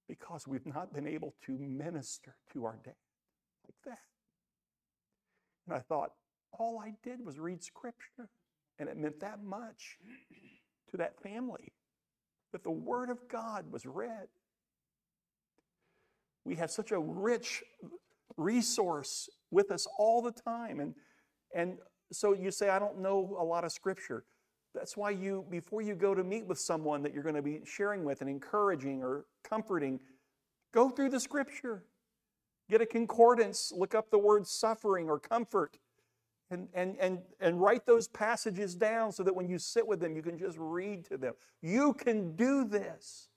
[0.08, 2.94] because we've not been able to minister to our dad
[3.66, 4.00] like that.
[5.68, 6.12] And I thought,
[6.52, 8.30] all I did was read scripture,
[8.78, 9.98] and it meant that much
[10.92, 11.74] to that family
[12.52, 14.28] that the Word of God was read.
[16.46, 17.64] We have such a rich
[18.38, 20.80] resource with us all the time.
[20.80, 20.96] And,
[21.56, 21.78] and
[22.12, 24.26] so you say, I don't know a lot of scripture.
[24.74, 27.62] That's why you, before you go to meet with someone that you're going to be
[27.64, 30.00] sharing with and encouraging or comforting,
[30.74, 31.84] go through the scripture.
[32.70, 35.78] Get a concordance, look up the word suffering or comfort,
[36.50, 40.16] and, and, and, and write those passages down so that when you sit with them,
[40.16, 41.34] you can just read to them.
[41.62, 43.28] You can do this.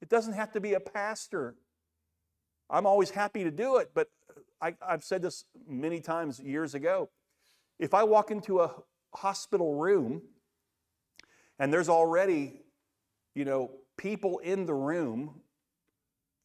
[0.00, 1.54] It doesn't have to be a pastor.
[2.72, 4.08] I'm always happy to do it, but
[4.60, 7.10] I, have said this many times years ago.
[7.78, 8.74] If I walk into a
[9.14, 10.22] hospital room
[11.58, 12.62] and there's already,
[13.34, 15.42] you know, people in the room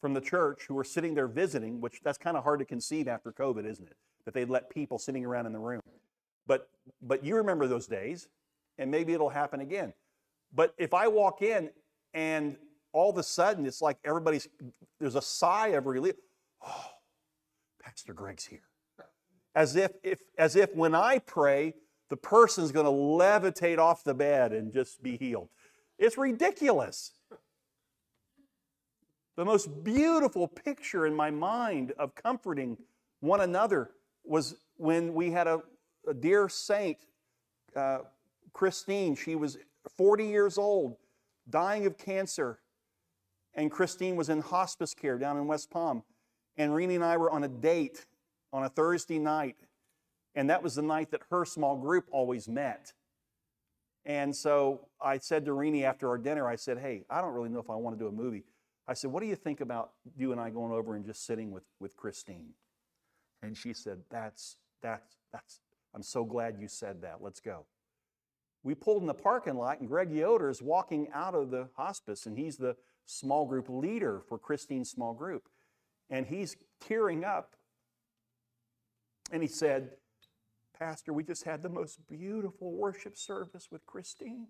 [0.00, 3.08] from the church who are sitting there visiting, which that's kind of hard to conceive
[3.08, 3.96] after COVID, isn't it?
[4.26, 5.80] That they'd let people sitting around in the room.
[6.46, 6.68] But
[7.00, 8.28] but you remember those days,
[8.76, 9.92] and maybe it'll happen again.
[10.54, 11.70] But if I walk in
[12.14, 12.56] and
[12.98, 14.48] all of a sudden it's like everybody's
[14.98, 16.16] there's a sigh of relief.
[16.66, 16.90] Oh,
[17.82, 18.62] Pastor Greg's here.
[19.54, 21.74] As if if as if when I pray,
[22.10, 25.48] the person's going to levitate off the bed and just be healed.
[25.98, 27.12] It's ridiculous.
[29.36, 32.76] The most beautiful picture in my mind of comforting
[33.20, 33.90] one another
[34.24, 35.60] was when we had a,
[36.08, 36.98] a dear saint,
[37.76, 37.98] uh,
[38.52, 39.14] Christine.
[39.14, 39.56] She was
[39.96, 40.96] 40 years old,
[41.48, 42.58] dying of cancer.
[43.54, 46.02] And Christine was in hospice care down in West Palm.
[46.56, 48.06] And Renee and I were on a date
[48.52, 49.56] on a Thursday night.
[50.34, 52.92] And that was the night that her small group always met.
[54.04, 57.48] And so I said to Renee after our dinner, I said, Hey, I don't really
[57.48, 58.44] know if I want to do a movie.
[58.86, 61.50] I said, What do you think about you and I going over and just sitting
[61.50, 62.54] with, with Christine?
[63.42, 65.60] And she said, That's, that's, that's,
[65.94, 67.18] I'm so glad you said that.
[67.20, 67.66] Let's go.
[68.62, 72.26] We pulled in the parking lot, and Greg Yoder is walking out of the hospice,
[72.26, 72.76] and he's the
[73.08, 75.48] small group leader for Christine's small group.
[76.10, 77.56] And he's tearing up.
[79.32, 79.90] And he said,
[80.78, 84.46] Pastor, we just had the most beautiful worship service with Christine.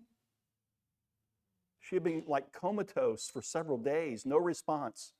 [1.79, 5.13] She had been like comatose for several days, no response.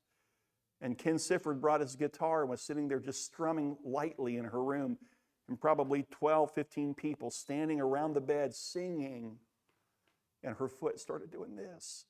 [0.82, 4.64] And Ken Sifford brought his guitar and was sitting there just strumming lightly in her
[4.64, 4.98] room,
[5.48, 9.38] and probably 12, 15 people standing around the bed singing.
[10.44, 12.06] And her foot started doing this.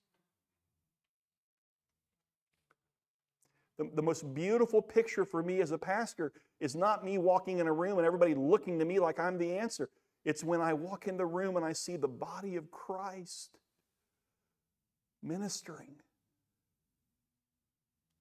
[3.80, 7.68] The, the most beautiful picture for me as a pastor is not me walking in
[7.68, 9.90] a room and everybody looking to me like I'm the answer.
[10.26, 13.58] It's when I walk in the room and I see the body of Christ
[15.24, 15.96] ministering.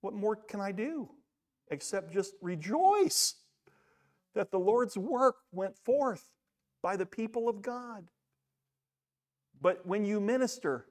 [0.00, 1.10] What more can I do
[1.72, 3.34] except just rejoice
[4.36, 6.24] that the Lord's work went forth
[6.84, 8.06] by the people of God?
[9.60, 10.86] But when you minister,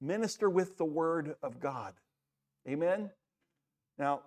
[0.00, 1.94] minister with the Word of God.
[2.68, 3.10] Amen?
[3.98, 4.22] Now,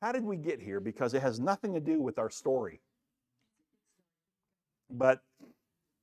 [0.00, 0.80] how did we get here?
[0.80, 2.80] Because it has nothing to do with our story.
[4.90, 5.20] But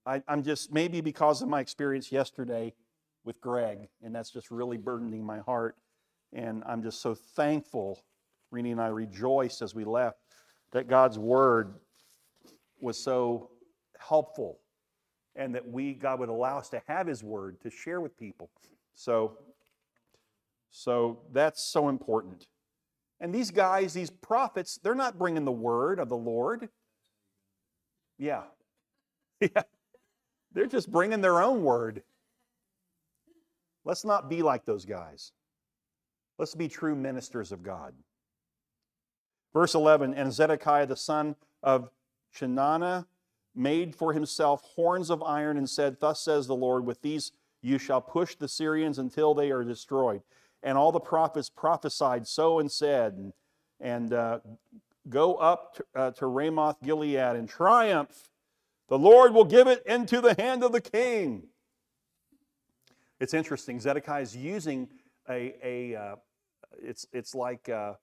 [0.05, 2.73] I, am just, maybe because of my experience yesterday,
[3.25, 5.75] with Greg, and that's just really burdening my heart.
[6.31, 8.03] And I'm just so thankful.
[8.51, 10.19] Renee and I rejoiced as we left
[10.71, 11.73] that God's word
[12.79, 13.49] was so
[13.97, 14.59] helpful
[15.35, 18.49] and that we God would allow us to have his word to share with people.
[18.93, 19.37] So
[20.69, 22.47] so that's so important.
[23.25, 26.69] And these guys, these prophets, they're not bringing the word of the Lord.
[28.19, 28.43] Yeah.
[29.41, 29.63] Yeah.
[30.53, 32.03] They're just bringing their own word.
[33.83, 35.31] Let's not be like those guys.
[36.37, 37.95] Let's be true ministers of God.
[39.53, 41.89] Verse 11 And Zedekiah the son of
[42.33, 43.07] Chenaanah
[43.55, 47.31] made for himself horns of iron and said, Thus says the Lord, with these
[47.63, 50.21] you shall push the Syrians until they are destroyed.
[50.65, 53.33] And all the prophets prophesied so and said, and,
[53.79, 54.39] and uh,
[55.07, 58.29] go up to, uh, to Ramoth Gilead and triumph.
[58.89, 61.43] The Lord will give it into the hand of the king.
[63.19, 63.79] It's interesting.
[63.79, 64.89] Zedekiah is using
[65.29, 66.15] a, a uh,
[66.81, 67.93] it's, it's like uh,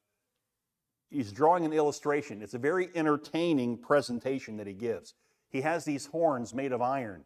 [1.10, 2.42] he's drawing an illustration.
[2.42, 5.14] It's a very entertaining presentation that he gives.
[5.50, 7.24] He has these horns made of iron,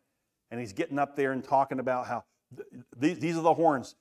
[0.51, 2.25] and he's getting up there and talking about how
[3.01, 3.95] th- these are the horns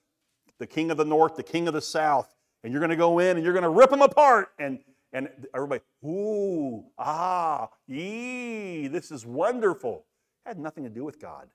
[0.60, 3.20] the king of the north, the king of the south, and you're going to go
[3.20, 4.50] in and you're going to rip them apart.
[4.60, 4.80] And,
[5.14, 10.06] and everybody, ooh, ah, yee, this is wonderful.
[10.46, 11.48] It had nothing to do with God.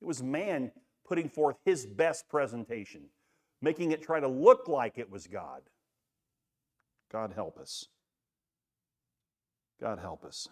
[0.00, 0.70] It was man
[1.06, 3.04] putting forth his best presentation,
[3.60, 5.62] making it try to look like it was God.
[7.10, 7.86] God help us.
[9.80, 10.48] God help us.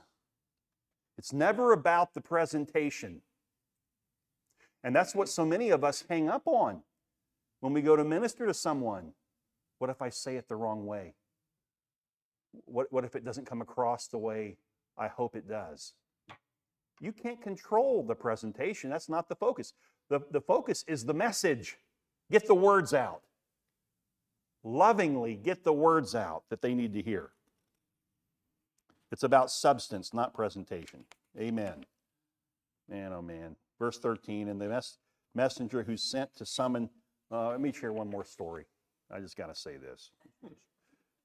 [1.18, 3.22] It's never about the presentation.
[4.82, 6.82] And that's what so many of us hang up on
[7.60, 9.12] when we go to minister to someone.
[9.78, 11.14] What if I say it the wrong way?
[12.64, 14.56] What, what if it doesn't come across the way
[14.96, 15.92] I hope it does?
[17.00, 18.88] You can't control the presentation.
[18.88, 19.74] That's not the focus.
[20.08, 21.76] The, the focus is the message.
[22.30, 23.20] Get the words out.
[24.64, 27.30] Lovingly get the words out that they need to hear.
[29.12, 31.04] It's about substance, not presentation.
[31.38, 31.84] Amen.
[32.88, 33.56] Man, oh man.
[33.78, 34.98] Verse 13, and the mess-
[35.34, 36.90] messenger who's sent to summon.
[37.30, 38.64] Uh, let me share one more story.
[39.10, 40.10] I just got to say this.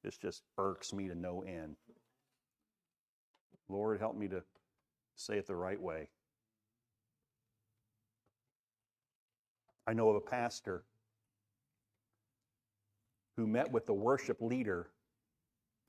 [0.03, 1.75] This just irks me to no end.
[3.69, 4.43] Lord, help me to
[5.15, 6.09] say it the right way.
[9.87, 10.83] I know of a pastor
[13.37, 14.89] who met with the worship leader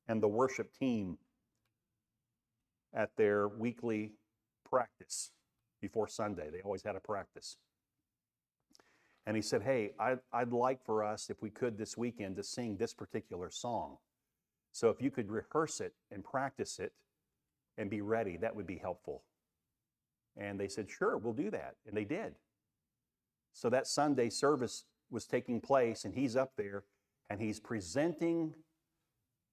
[0.09, 1.19] and the worship team
[2.95, 4.13] at their weekly
[4.69, 5.31] practice
[5.81, 6.51] before Sunday.
[6.51, 7.57] They always had a practice.
[9.27, 12.43] And he said, Hey, I'd, I'd like for us, if we could this weekend, to
[12.43, 13.99] sing this particular song.
[14.73, 16.93] So if you could rehearse it and practice it
[17.79, 19.23] and be ready, that would be helpful.
[20.37, 21.77] And they said, Sure, we'll do that.
[21.87, 22.35] And they did.
[23.53, 26.85] So that Sunday service was taking place, and he's up there
[27.29, 28.55] and he's presenting,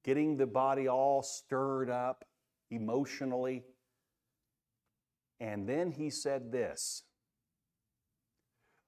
[0.04, 2.26] getting the body all stirred up
[2.72, 3.64] emotionally.
[5.40, 7.04] And then he said this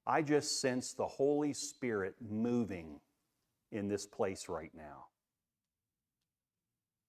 [0.05, 2.99] I just sense the Holy Spirit moving
[3.71, 5.05] in this place right now.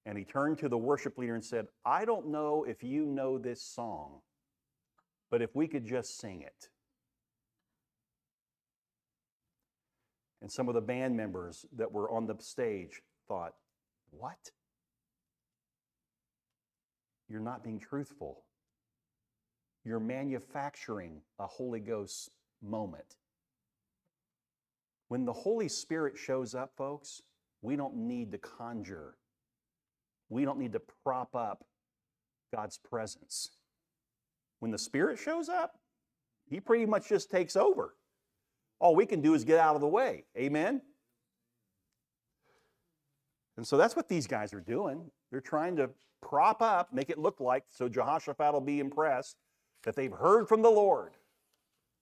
[0.04, 3.38] And he turned to the worship leader and said, I don't know if you know
[3.38, 4.20] this song,
[5.30, 6.68] but if we could just sing it.
[10.40, 13.54] And some of the band members that were on the stage thought,
[14.10, 14.50] What?
[17.28, 18.42] You're not being truthful.
[19.84, 22.30] You're manufacturing a Holy Ghost
[22.62, 23.16] moment.
[25.08, 27.22] When the Holy Spirit shows up, folks,
[27.60, 29.16] we don't need to conjure.
[30.28, 31.64] We don't need to prop up
[32.54, 33.50] God's presence.
[34.60, 35.78] When the Spirit shows up,
[36.48, 37.94] He pretty much just takes over.
[38.78, 40.24] All we can do is get out of the way.
[40.36, 40.80] Amen?
[43.56, 45.10] And so that's what these guys are doing.
[45.30, 49.36] They're trying to prop up, make it look like, so Jehoshaphat will be impressed
[49.84, 51.12] that they've heard from the Lord.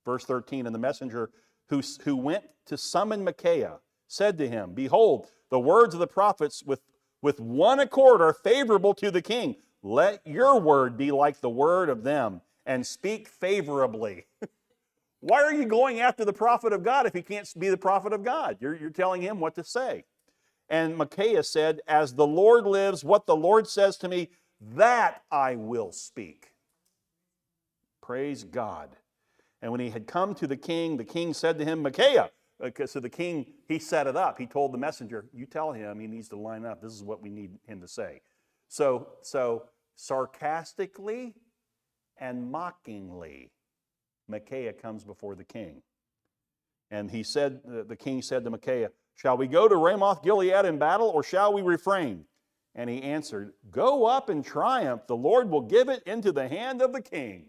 [0.05, 1.31] Verse 13, and the messenger
[1.69, 6.63] who, who went to summon Micaiah said to him, Behold, the words of the prophets
[6.65, 6.81] with,
[7.23, 9.57] with one accord are favorable to the king.
[9.83, 14.27] Let your word be like the word of them, and speak favorably.
[15.21, 18.13] Why are you going after the prophet of God if he can't be the prophet
[18.13, 18.57] of God?
[18.61, 20.05] You're, you're telling him what to say.
[20.69, 24.29] And Micaiah said, As the Lord lives, what the Lord says to me,
[24.75, 26.53] that I will speak.
[28.03, 28.97] Praise God.
[29.63, 32.31] And when he had come to the king, the king said to him, Micaiah.
[32.63, 34.39] Uh, okay, so the king, he set it up.
[34.39, 36.81] He told the messenger, You tell him he needs to line up.
[36.81, 38.21] This is what we need him to say.
[38.69, 39.65] So, so
[39.97, 41.35] sarcastically
[42.19, 43.51] and mockingly,
[44.29, 45.83] Micaiah comes before the king.
[46.91, 50.65] And he said, uh, the king said to Micaiah, Shall we go to Ramoth Gilead
[50.65, 52.25] in battle, or shall we refrain?
[52.75, 55.07] And he answered, Go up and triumph.
[55.07, 57.47] The Lord will give it into the hand of the king.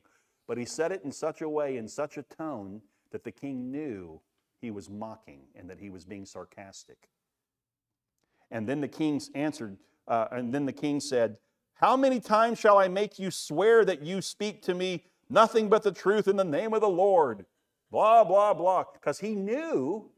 [0.51, 3.71] But he said it in such a way, in such a tone, that the king
[3.71, 4.19] knew
[4.59, 7.07] he was mocking and that he was being sarcastic.
[8.51, 9.77] And then the king answered,
[10.09, 11.37] uh, and then the king said,
[11.75, 15.83] How many times shall I make you swear that you speak to me nothing but
[15.83, 17.45] the truth in the name of the Lord?
[17.89, 18.83] Blah, blah, blah.
[18.91, 20.11] Because he knew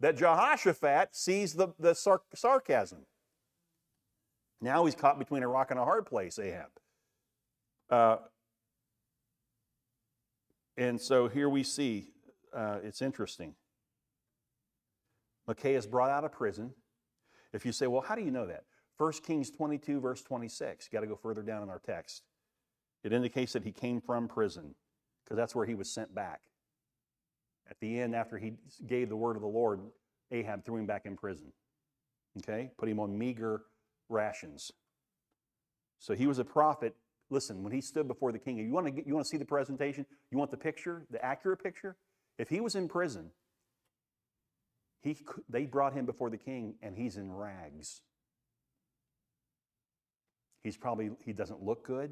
[0.00, 3.00] that Jehoshaphat sees the, the sar- sarcasm.
[4.62, 6.70] Now he's caught between a rock and a hard place, Ahab.
[7.90, 8.16] Uh,
[10.78, 12.12] and so here we see
[12.56, 13.54] uh, it's interesting.
[15.46, 16.72] Micaiah is brought out of prison.
[17.52, 18.64] If you say, well, how do you know that?
[18.98, 20.88] 1 Kings 22, verse 26.
[20.90, 22.22] You got to go further down in our text.
[23.02, 24.74] It indicates that he came from prison
[25.24, 26.40] because that's where he was sent back.
[27.70, 28.54] At the end, after he
[28.86, 29.80] gave the word of the Lord,
[30.30, 31.52] Ahab threw him back in prison.
[32.38, 32.70] Okay?
[32.78, 33.62] Put him on meager
[34.08, 34.70] rations.
[35.98, 36.94] So he was a prophet
[37.30, 39.36] listen, when he stood before the king, you want to get, you want to see
[39.36, 40.06] the presentation?
[40.30, 41.96] You want the picture, the accurate picture?
[42.38, 43.30] If he was in prison,
[45.02, 45.16] he,
[45.48, 48.02] they brought him before the king and he's in rags.
[50.62, 52.10] He's probably, he doesn't look good.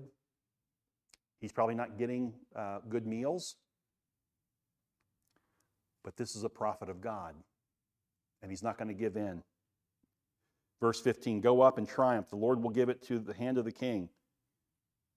[1.41, 3.57] He's probably not getting uh, good meals.
[6.05, 7.35] But this is a prophet of God,
[8.41, 9.43] and he's not going to give in.
[10.81, 12.31] Verse 15 Go up and triumph.
[12.31, 14.09] The Lord will give it to the hand of the king.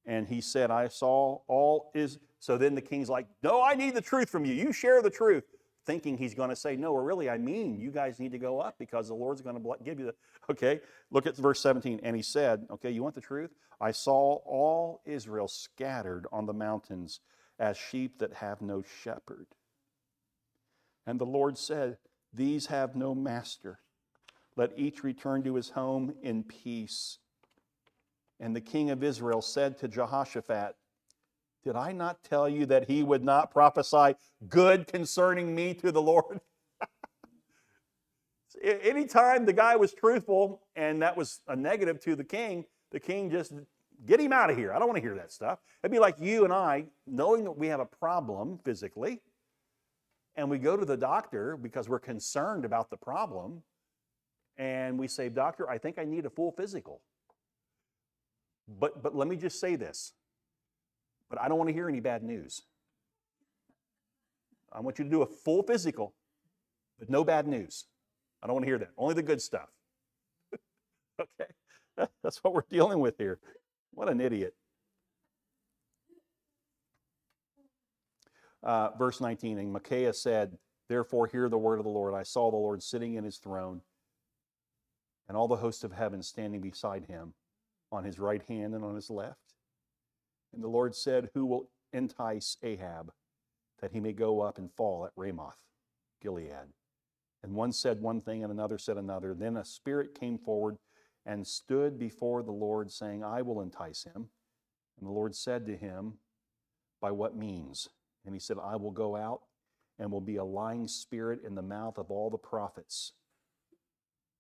[0.06, 2.20] And he said, I saw all is.
[2.40, 4.54] So then the king's like, No, I need the truth from you.
[4.54, 5.44] You share the truth.
[5.86, 8.60] Thinking he's going to say, No, or really, I mean, you guys need to go
[8.60, 10.16] up because the Lord's going to give you the.
[10.50, 10.82] Okay,
[11.12, 12.00] look at verse 17.
[12.02, 13.52] And he said, Okay, you want the truth?
[13.80, 17.20] I saw all Israel scattered on the mountains
[17.60, 19.46] as sheep that have no shepherd.
[21.06, 21.98] And the Lord said,
[22.34, 23.80] These have no master.
[24.56, 27.20] Let each return to his home in peace.
[28.40, 30.76] And the king of Israel said to Jehoshaphat,
[31.64, 34.16] Did I not tell you that he would not prophesy
[34.48, 36.40] good concerning me to the Lord?
[38.64, 43.30] Anytime the guy was truthful and that was a negative to the king, the king
[43.30, 43.54] just
[44.06, 44.74] get him out of here.
[44.74, 45.60] I don't want to hear that stuff.
[45.84, 49.22] It'd be like you and I knowing that we have a problem physically,
[50.36, 53.64] and we go to the doctor because we're concerned about the problem,
[54.58, 57.02] and we say, Doctor, I think I need a full physical.
[58.78, 60.14] But, but let me just say this.
[61.30, 62.62] But I don't want to hear any bad news.
[64.72, 66.14] I want you to do a full physical,
[67.00, 67.86] but no bad news.
[68.44, 68.92] I don't want to hear that.
[68.98, 69.70] Only the good stuff.
[71.20, 71.52] okay?
[72.24, 73.40] That's what we're dealing with here.
[73.92, 74.54] What an idiot.
[78.62, 80.58] Uh, verse 19, and Micaiah said,
[80.88, 82.14] Therefore, hear the word of the Lord.
[82.14, 83.82] I saw the Lord sitting in his throne,
[85.28, 87.34] and all the hosts of heaven standing beside him
[87.92, 89.54] on his right hand and on his left.
[90.54, 93.12] And the Lord said, Who will entice Ahab
[93.82, 95.58] that he may go up and fall at Ramoth,
[96.22, 96.74] Gilead?
[97.44, 99.34] And one said one thing and another said another.
[99.34, 100.78] Then a spirit came forward
[101.26, 104.30] and stood before the Lord, saying, I will entice him.
[105.00, 106.16] And the Lord said to him,
[107.02, 107.88] By what means?
[108.26, 109.42] And he said, I will go out
[109.98, 113.14] and will be a lying spirit in the mouth of all the prophets.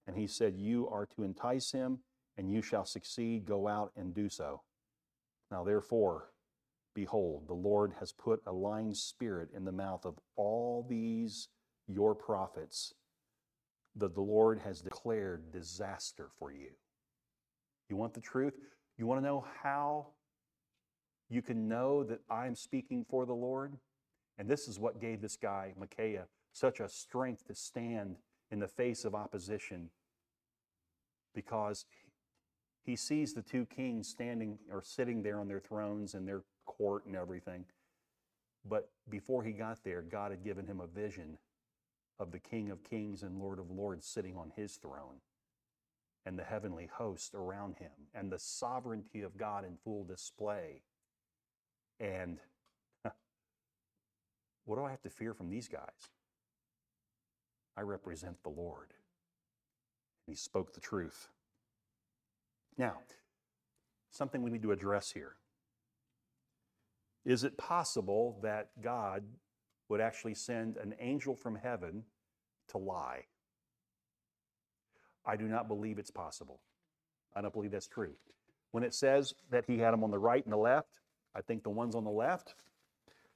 [0.07, 1.99] And he said, You are to entice him
[2.39, 3.45] and you shall succeed.
[3.45, 4.61] Go out and do so.
[5.51, 6.31] Now, therefore,
[6.95, 11.49] behold, the Lord has put a lying spirit in the mouth of all these
[11.87, 12.93] your prophets,
[13.97, 16.69] that the Lord has declared disaster for you.
[17.89, 18.53] You want the truth?
[18.97, 20.07] You want to know how
[21.29, 23.73] you can know that I'm speaking for the Lord?
[24.37, 28.15] And this is what gave this guy, Micaiah, such a strength to stand
[28.49, 29.89] in the face of opposition
[31.33, 31.85] because
[32.89, 37.05] he sees the two kings standing or sitting there on their thrones and their court
[37.05, 37.63] and everything.
[38.67, 41.37] But before he got there, God had given him a vision
[42.19, 45.21] of the King of Kings and Lord of Lords sitting on his throne
[46.25, 50.81] and the heavenly host around him and the sovereignty of God in full display.
[51.99, 52.39] And
[54.65, 56.09] what do I have to fear from these guys?
[57.77, 58.93] I represent the Lord.
[60.25, 61.29] And he spoke the truth.
[62.79, 62.99] Now,
[64.09, 65.33] something we need to address here.
[67.25, 69.23] Is it possible that God
[69.89, 72.05] would actually send an angel from heaven
[72.69, 73.25] to lie?
[75.25, 76.61] I do not believe it's possible.
[77.35, 78.13] I don't believe that's true.
[78.71, 81.01] When it says that he had them on the right and the left,
[81.35, 82.55] I think the ones on the left,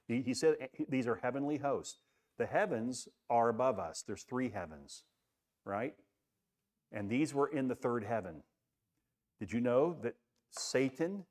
[0.08, 2.00] he, he said eh, these are heavenly hosts.
[2.38, 4.02] The heavens are above us.
[4.06, 5.04] There's three heavens,
[5.66, 5.94] right?
[6.90, 8.42] And these were in the third heaven.
[9.44, 10.14] Did you know that
[10.52, 11.26] Satan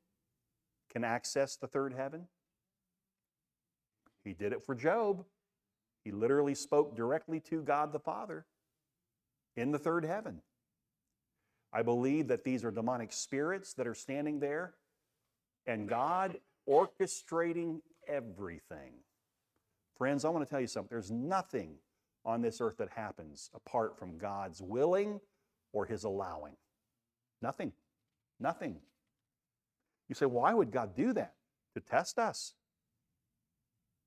[0.91, 2.27] can access the third heaven?
[4.23, 5.25] He did it for Job.
[6.05, 8.45] He literally spoke directly to God the Father
[9.57, 10.43] in the third heaven.
[11.73, 14.75] I believe that these are demonic spirits that are standing there
[15.65, 16.37] and God
[16.69, 18.93] orchestrating everything.
[19.97, 20.89] Friends, I want to tell you something.
[20.91, 21.77] There's nothing
[22.23, 25.19] on this earth that happens apart from God's willing
[25.71, 26.53] or His allowing.
[27.41, 27.73] Nothing.
[28.43, 28.75] Nothing.
[30.09, 31.33] You say, why would God do that?
[31.75, 32.53] To test us.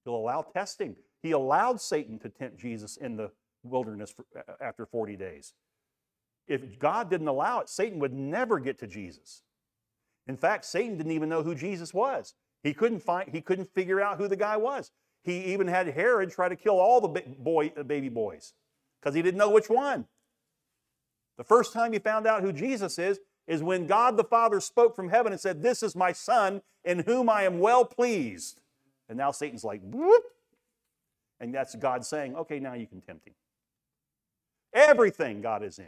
[0.04, 0.94] He'll allow testing.
[1.22, 3.30] He allowed Satan to tempt Jesus in the
[3.64, 4.26] wilderness for,
[4.60, 5.54] after 40 days.
[6.46, 9.42] If God didn't allow it, Satan would never get to Jesus.
[10.28, 12.34] In fact, Satan didn't even know who Jesus was.
[12.62, 14.90] He couldn't find he couldn't figure out who the guy was.
[15.24, 18.54] He even had Herod try to kill all the boy, uh, baby boys
[19.00, 20.06] because he didn't know which one.
[21.36, 24.96] The first time he found out who Jesus is, is when God the Father spoke
[24.96, 28.60] from heaven and said, This is my Son in whom I am well pleased.
[29.08, 30.24] And now Satan's like, whoop.
[31.40, 33.34] And that's God saying, Okay, now you can tempt him.
[34.72, 35.86] Everything God is in.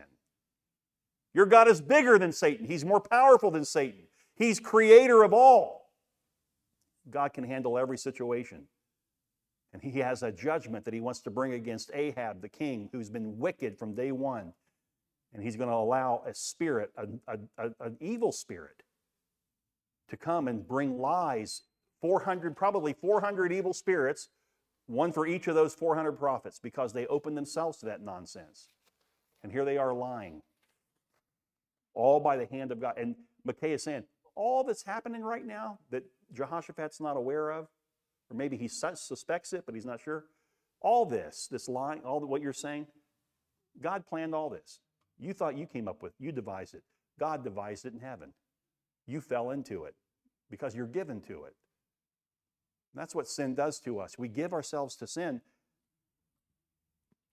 [1.35, 4.05] Your God is bigger than Satan, He's more powerful than Satan,
[4.35, 5.91] He's creator of all.
[7.11, 8.65] God can handle every situation.
[9.73, 13.11] And He has a judgment that He wants to bring against Ahab, the king, who's
[13.11, 14.53] been wicked from day one.
[15.33, 18.83] And He's going to allow a spirit, a, a, a, an evil spirit,
[20.09, 21.63] to come and bring lies
[22.01, 24.29] 400, probably 400 evil spirits,
[24.87, 28.69] one for each of those 400 prophets, because they opened themselves to that nonsense.
[29.43, 30.43] And here they are lying
[31.95, 32.95] all by the hand of God.
[32.97, 34.05] And Micaiah is saying,
[34.35, 37.67] all that's happening right now that Jehoshaphat's not aware of,
[38.31, 40.25] or maybe he suspects it, but he's not sure.
[40.81, 42.87] All this, this lying, all what you're saying,
[43.81, 44.79] God planned all this.
[45.19, 46.83] You thought you came up with, you devised it.
[47.19, 48.33] God devised it in heaven.
[49.07, 49.95] You fell into it
[50.51, 51.55] because you're given to it.
[52.95, 54.19] That's what sin does to us.
[54.19, 55.41] We give ourselves to sin,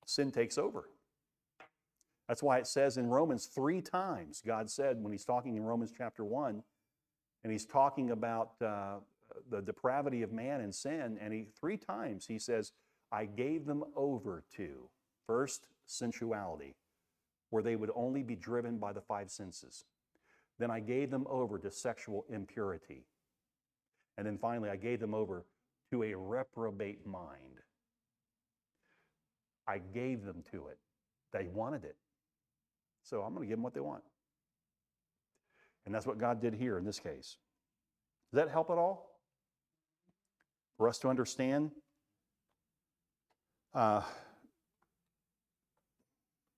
[0.06, 0.90] sin takes over.
[2.28, 5.94] That's why it says in Romans three times, God said when he's talking in Romans
[5.96, 6.64] chapter 1,
[7.44, 8.96] and he's talking about uh,
[9.50, 12.72] the depravity of man and sin, and he three times he says,
[13.12, 14.90] I gave them over to
[15.28, 16.76] first sensuality,
[17.50, 19.86] where they would only be driven by the five senses.
[20.58, 23.06] Then I gave them over to sexual impurity.
[24.18, 25.46] And then finally, I gave them over
[25.92, 27.60] to a reprobate mind.
[29.68, 30.78] I gave them to it.
[31.34, 31.98] They wanted it.
[33.04, 34.04] So I'm going to give them what they want.
[35.86, 37.38] And that's what God did here in this case.
[38.32, 39.12] Does that help at all?
[40.78, 41.72] For us to understand?
[43.74, 44.02] Uh,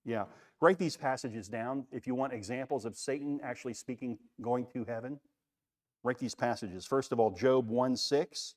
[0.05, 0.25] yeah.
[0.59, 5.19] Write these passages down if you want examples of Satan actually speaking, going to heaven.
[6.03, 6.85] Write these passages.
[6.85, 8.55] First of all, Job 1 6.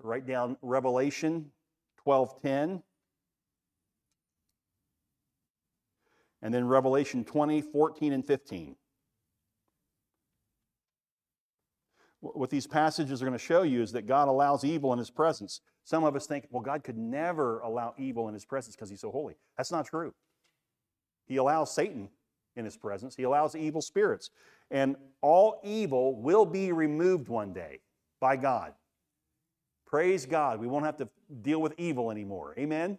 [0.00, 1.50] Write down Revelation
[2.02, 2.82] 12 10.
[6.44, 8.76] and then Revelation 20, 14, and 15.
[12.32, 15.10] What these passages are going to show you is that God allows evil in his
[15.10, 15.60] presence.
[15.84, 19.02] Some of us think, well, God could never allow evil in his presence because he's
[19.02, 19.34] so holy.
[19.58, 20.14] That's not true.
[21.26, 22.08] He allows Satan
[22.56, 24.30] in his presence, he allows evil spirits.
[24.70, 27.80] And all evil will be removed one day
[28.20, 28.72] by God.
[29.86, 30.60] Praise God.
[30.60, 31.08] We won't have to
[31.42, 32.54] deal with evil anymore.
[32.58, 32.98] Amen?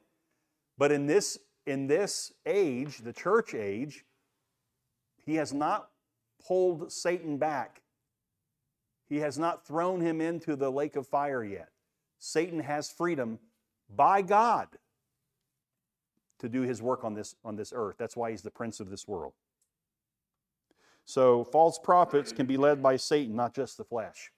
[0.78, 4.06] But in this in this age, the church age,
[5.26, 5.90] he has not
[6.46, 7.82] pulled Satan back.
[9.08, 11.70] He has not thrown him into the lake of fire yet.
[12.18, 13.40] Satan has freedom
[13.94, 14.68] by God
[16.40, 17.96] to do his work on this, on this earth.
[17.98, 19.34] That's why he's the prince of this world.
[21.06, 24.32] So false prophets can be led by Satan, not just the flesh.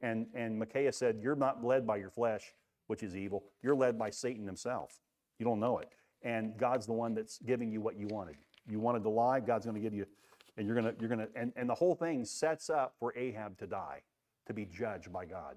[0.00, 2.52] And, and Micaiah said, You're not led by your flesh,
[2.86, 3.44] which is evil.
[3.62, 5.00] You're led by Satan himself.
[5.38, 5.88] You don't know it
[6.26, 8.36] and God's the one that's giving you what you wanted.
[8.68, 10.06] You wanted to lie, God's going to give you,
[10.56, 13.66] and you're to, you're to, and, and the whole thing sets up for Ahab to
[13.66, 14.02] die,
[14.46, 15.56] to be judged by God.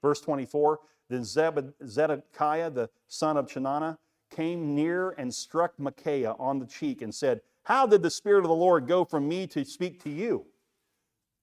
[0.00, 3.98] Verse 24 Then Zedekiah, the son of Chenaanah,
[4.30, 8.48] came near and struck Micaiah on the cheek and said, How did the Spirit of
[8.48, 10.46] the Lord go from me to speak to you?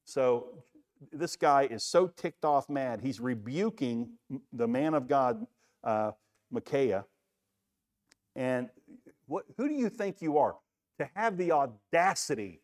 [0.05, 0.63] So
[1.13, 2.99] this guy is so ticked off mad.
[3.01, 4.09] He's rebuking
[4.51, 5.45] the man of God,
[5.83, 6.11] uh,
[6.51, 7.05] Micaiah,
[8.35, 8.69] and
[9.27, 10.55] what, who do you think you are
[10.97, 12.61] to have the audacity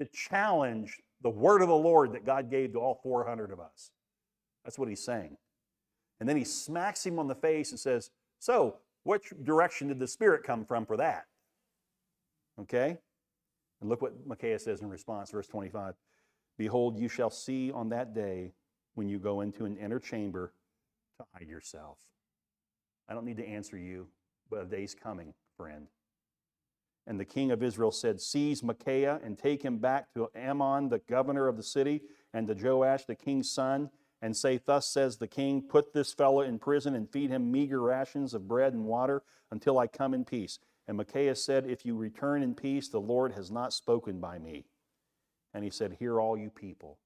[0.00, 3.90] to challenge the word of the Lord that God gave to all 400 of us?
[4.64, 5.36] That's what he's saying.
[6.18, 10.08] And then he smacks him on the face and says, So, which direction did the
[10.08, 11.26] Spirit come from for that?
[12.60, 12.98] Okay?
[13.80, 15.94] And look what Micaiah says in response, verse 25
[16.58, 18.52] Behold, you shall see on that day
[18.94, 20.52] when you go into an inner chamber
[21.18, 21.98] to hide yourself.
[23.08, 24.08] I don't need to answer you
[24.50, 25.86] but a day's coming, friend.
[27.10, 31.00] And the king of Israel said, Seize Micaiah and take him back to Amon, the
[31.00, 32.02] governor of the city,
[32.32, 33.90] and to Joash, the king's son,
[34.22, 37.82] and say, Thus says the king, Put this fellow in prison and feed him meager
[37.82, 40.60] rations of bread and water until I come in peace.
[40.86, 44.66] And Micaiah said, If you return in peace, the Lord has not spoken by me.
[45.52, 46.96] And he said, Hear all you people.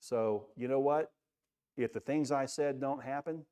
[0.00, 1.12] So, you know what?
[1.76, 3.44] If the things I said don't happen,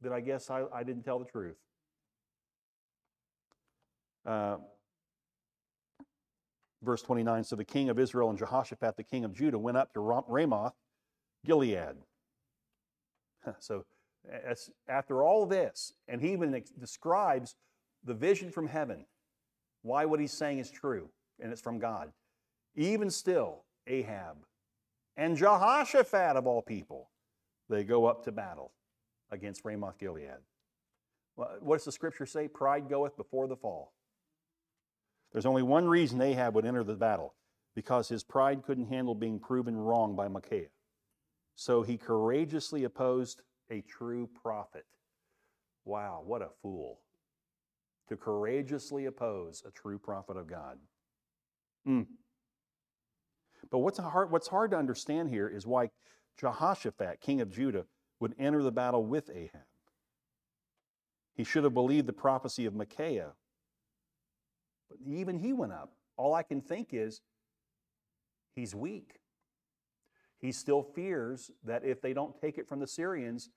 [0.00, 1.58] then I guess I, I didn't tell the truth.
[4.26, 4.56] Uh,
[6.82, 9.92] verse 29 So the king of Israel and Jehoshaphat, the king of Judah, went up
[9.94, 10.74] to Ramoth,
[11.44, 11.96] Gilead.
[13.60, 13.84] So
[14.88, 17.54] after all this, and he even describes
[18.04, 19.06] the vision from heaven,
[19.82, 21.10] why what he's saying is true.
[21.40, 22.10] and it's from God.
[22.74, 24.38] Even still, Ahab
[25.16, 27.10] and Jehoshaphat, of all people,
[27.68, 28.72] they go up to battle
[29.30, 30.42] against Ramoth Gilead.
[31.34, 32.48] What does the scripture say?
[32.48, 33.92] Pride goeth before the fall.
[35.32, 37.34] There's only one reason Ahab would enter the battle
[37.74, 40.68] because his pride couldn't handle being proven wrong by Micaiah.
[41.54, 44.86] So he courageously opposed a true prophet.
[45.84, 47.00] Wow, what a fool.
[48.08, 50.78] To courageously oppose a true prophet of God.
[51.86, 52.06] Mm.
[53.70, 55.90] But what's hard, what's hard to understand here is why
[56.38, 57.86] Jehoshaphat, king of Judah,
[58.20, 59.62] would enter the battle with Ahab.
[61.34, 63.32] He should have believed the prophecy of Micaiah.
[64.88, 65.92] But even he went up.
[66.16, 67.20] All I can think is
[68.54, 69.20] he's weak.
[70.38, 73.50] He still fears that if they don't take it from the Syrians,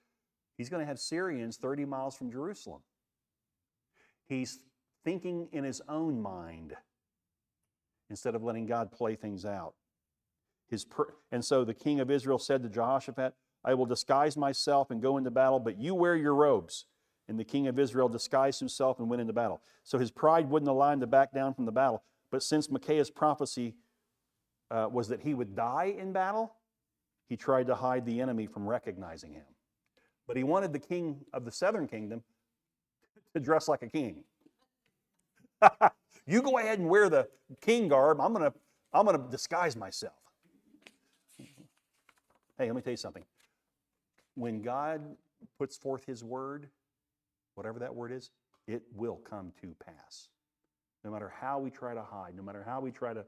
[0.57, 2.81] he's going to have Syrians 30 miles from Jerusalem.
[4.27, 4.59] He's
[5.03, 6.73] thinking in his own mind
[8.09, 9.73] instead of letting God play things out.
[10.69, 14.89] His pr- and so the king of Israel said to Jehoshaphat, I will disguise myself
[14.89, 16.85] and go into battle, but you wear your robes.
[17.29, 19.61] And the king of Israel disguised himself and went into battle.
[19.83, 22.03] So his pride wouldn't allow him to back down from the battle.
[22.31, 23.75] But since Micaiah's prophecy
[24.71, 26.55] uh, was that he would die in battle,
[27.27, 29.45] he tried to hide the enemy from recognizing him.
[30.27, 32.23] But he wanted the king of the southern kingdom
[33.33, 34.23] to dress like a king.
[36.25, 37.27] you go ahead and wear the
[37.61, 38.19] king garb.
[38.19, 38.57] I'm going to
[38.91, 40.13] I'm going to disguise myself.
[42.57, 43.23] Hey, let me tell you something.
[44.33, 45.01] When God
[45.59, 46.69] puts forth his word,
[47.59, 48.31] whatever that word is,
[48.67, 50.29] it will come to pass.
[51.03, 53.25] No matter how we try to hide, no matter how we try to,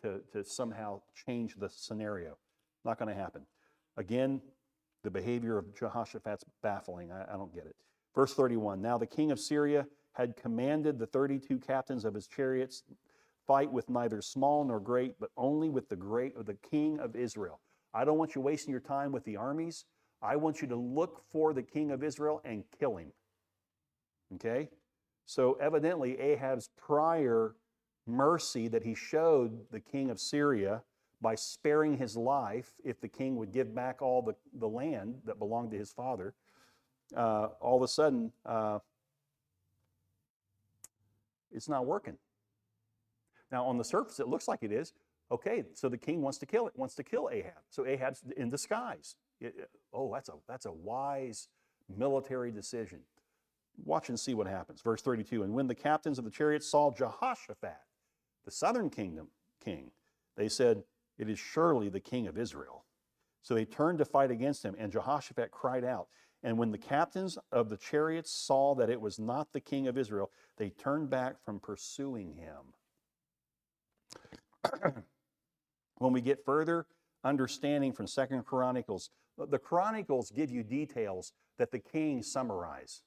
[0.00, 2.38] to, to somehow change the scenario,
[2.86, 3.42] not going to happen.
[3.98, 4.40] Again,
[5.02, 7.12] the behavior of Jehoshaphat's baffling.
[7.12, 7.76] I, I don't get it.
[8.14, 12.84] Verse 31 Now the king of Syria had commanded the 32 captains of his chariots
[13.46, 17.14] fight with neither small nor great, but only with the great of the king of
[17.14, 17.60] Israel.
[17.92, 19.84] I don't want you wasting your time with the armies.
[20.22, 23.12] I want you to look for the king of Israel and kill him.
[24.34, 24.68] Okay?
[25.26, 27.54] So evidently, Ahab's prior
[28.06, 30.82] mercy that he showed the king of Syria
[31.20, 35.38] by sparing his life if the king would give back all the, the land that
[35.38, 36.34] belonged to his father,
[37.16, 38.78] uh, all of a sudden, uh,
[41.50, 42.18] it's not working.
[43.50, 44.92] Now, on the surface, it looks like it is.
[45.30, 47.62] Okay, so the king wants to kill it, wants to kill Ahab.
[47.70, 49.16] So Ahab's in disguise.
[49.40, 51.48] It, oh, that's a that's a wise
[51.88, 53.00] military decision.
[53.82, 54.80] Watch and see what happens.
[54.80, 57.76] Verse 32 And when the captains of the chariots saw Jehoshaphat,
[58.44, 59.28] the southern kingdom
[59.62, 59.90] king,
[60.36, 60.84] they said,
[61.18, 62.84] It is surely the king of Israel.
[63.42, 66.08] So they turned to fight against him, and Jehoshaphat cried out.
[66.42, 69.98] And when the captains of the chariots saw that it was not the king of
[69.98, 72.74] Israel, they turned back from pursuing him.
[75.98, 76.86] when we get further
[77.22, 83.02] understanding from Second Chronicles, the Chronicles give you details that the kings summarize.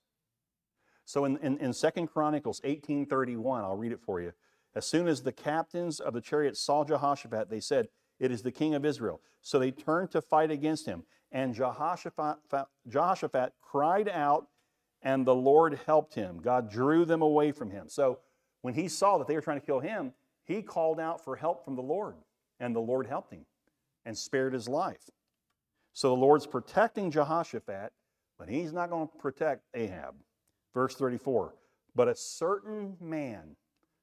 [1.07, 4.33] So in, in, in 2 Chronicles 18.31, I'll read it for you.
[4.75, 7.87] As soon as the captains of the chariots saw Jehoshaphat, they said,
[8.19, 9.21] It is the king of Israel.
[9.41, 11.03] So they turned to fight against him.
[11.31, 12.39] And Jehoshaphat,
[12.89, 14.47] Jehoshaphat cried out,
[15.01, 16.41] and the Lord helped him.
[16.41, 17.87] God drew them away from him.
[17.87, 18.19] So
[18.61, 20.11] when he saw that they were trying to kill him,
[20.43, 22.15] he called out for help from the Lord,
[22.59, 23.45] and the Lord helped him
[24.05, 25.09] and spared his life.
[25.93, 27.93] So the Lord's protecting Jehoshaphat,
[28.37, 30.15] but he's not going to protect Ahab.
[30.77, 31.55] Verse 34
[31.95, 33.55] But a certain man,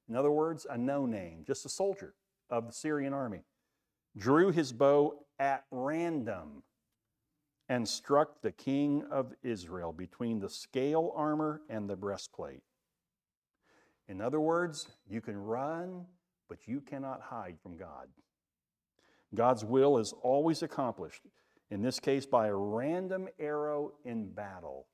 [0.09, 2.15] in other words, a no name, just a soldier
[2.51, 3.45] of the Syrian army,
[4.17, 6.65] drew his bow at random
[7.69, 12.65] and struck the king of Israel between the scale armor and the breastplate.
[14.09, 16.07] In other words, you can run,
[16.49, 18.09] but you cannot hide from God.
[19.33, 21.23] God's will is always accomplished,
[21.71, 24.89] in this case by a random arrow in battle.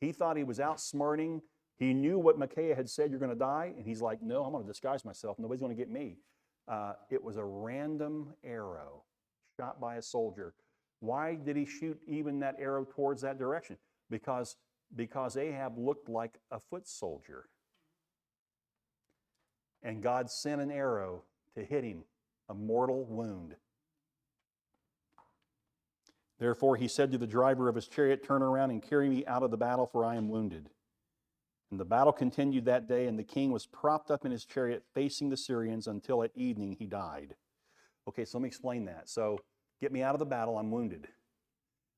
[0.00, 1.40] He thought he was outsmarting.
[1.78, 3.72] He knew what Micaiah had said, you're going to die.
[3.76, 5.38] And he's like, no, I'm going to disguise myself.
[5.38, 6.16] Nobody's going to get me.
[6.68, 9.04] Uh, it was a random arrow
[9.56, 10.54] shot by a soldier.
[11.00, 13.76] Why did he shoot even that arrow towards that direction?
[14.10, 14.56] Because,
[14.94, 17.48] because Ahab looked like a foot soldier.
[19.82, 21.22] And God sent an arrow
[21.54, 22.04] to hit him,
[22.48, 23.54] a mortal wound.
[26.38, 29.42] Therefore, he said to the driver of his chariot, Turn around and carry me out
[29.42, 30.70] of the battle, for I am wounded.
[31.70, 34.84] And the battle continued that day, and the king was propped up in his chariot
[34.94, 37.34] facing the Syrians until at evening he died.
[38.08, 39.08] Okay, so let me explain that.
[39.08, 39.40] So,
[39.80, 41.08] get me out of the battle, I'm wounded.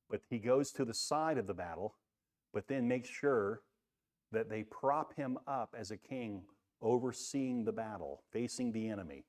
[0.09, 1.95] But he goes to the side of the battle,
[2.53, 3.61] but then makes sure
[4.31, 6.43] that they prop him up as a king
[6.81, 9.25] overseeing the battle, facing the enemy.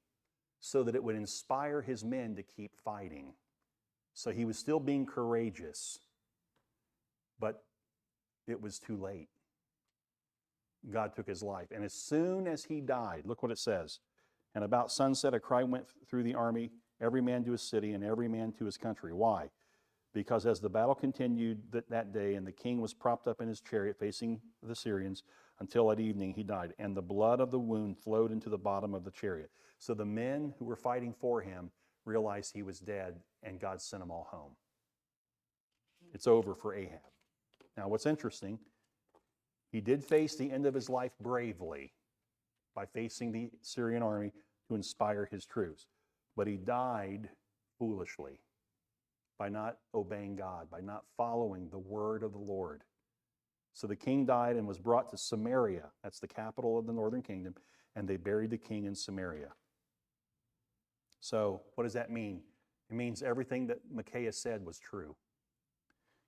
[0.61, 3.33] so that it would inspire his men to keep fighting.
[4.21, 5.99] So he was still being courageous,
[7.39, 7.65] but
[8.47, 9.31] it was too late.
[10.91, 11.69] God took his life.
[11.75, 13.99] And as soon as he died, look what it says.
[14.55, 18.05] And about sunset, a cry went through the army, every man to his city and
[18.05, 19.15] every man to his country.
[19.15, 19.49] Why?
[20.13, 23.63] Because as the battle continued that, day, and the king was propped up in his
[23.63, 25.23] chariot facing the Syrians,
[25.61, 26.75] until at evening he died.
[26.79, 29.51] And the blood of the wound flowed into the bottom of the chariot.
[29.79, 31.71] So the men who were fighting for him
[32.05, 34.53] realized he was dead, and God sent them all home.
[36.13, 36.33] It's hmm.
[36.33, 37.01] over for Ahab.
[37.77, 38.59] Now, what's interesting,
[39.71, 41.93] he did face the end of his life bravely
[42.75, 44.33] by facing the Syrian army
[44.69, 45.87] to inspire his troops,
[46.37, 47.29] but he died
[47.79, 48.41] foolishly
[49.39, 52.83] by not obeying God, by not following the word of the Lord.
[53.73, 55.87] So the king died and was brought to Samaria.
[56.03, 57.55] That's the capital of the northern kingdom.
[57.97, 59.49] And they buried the king in Samaria.
[61.21, 62.43] So, what does that mean?
[62.91, 65.17] It means everything that Micaiah said was true.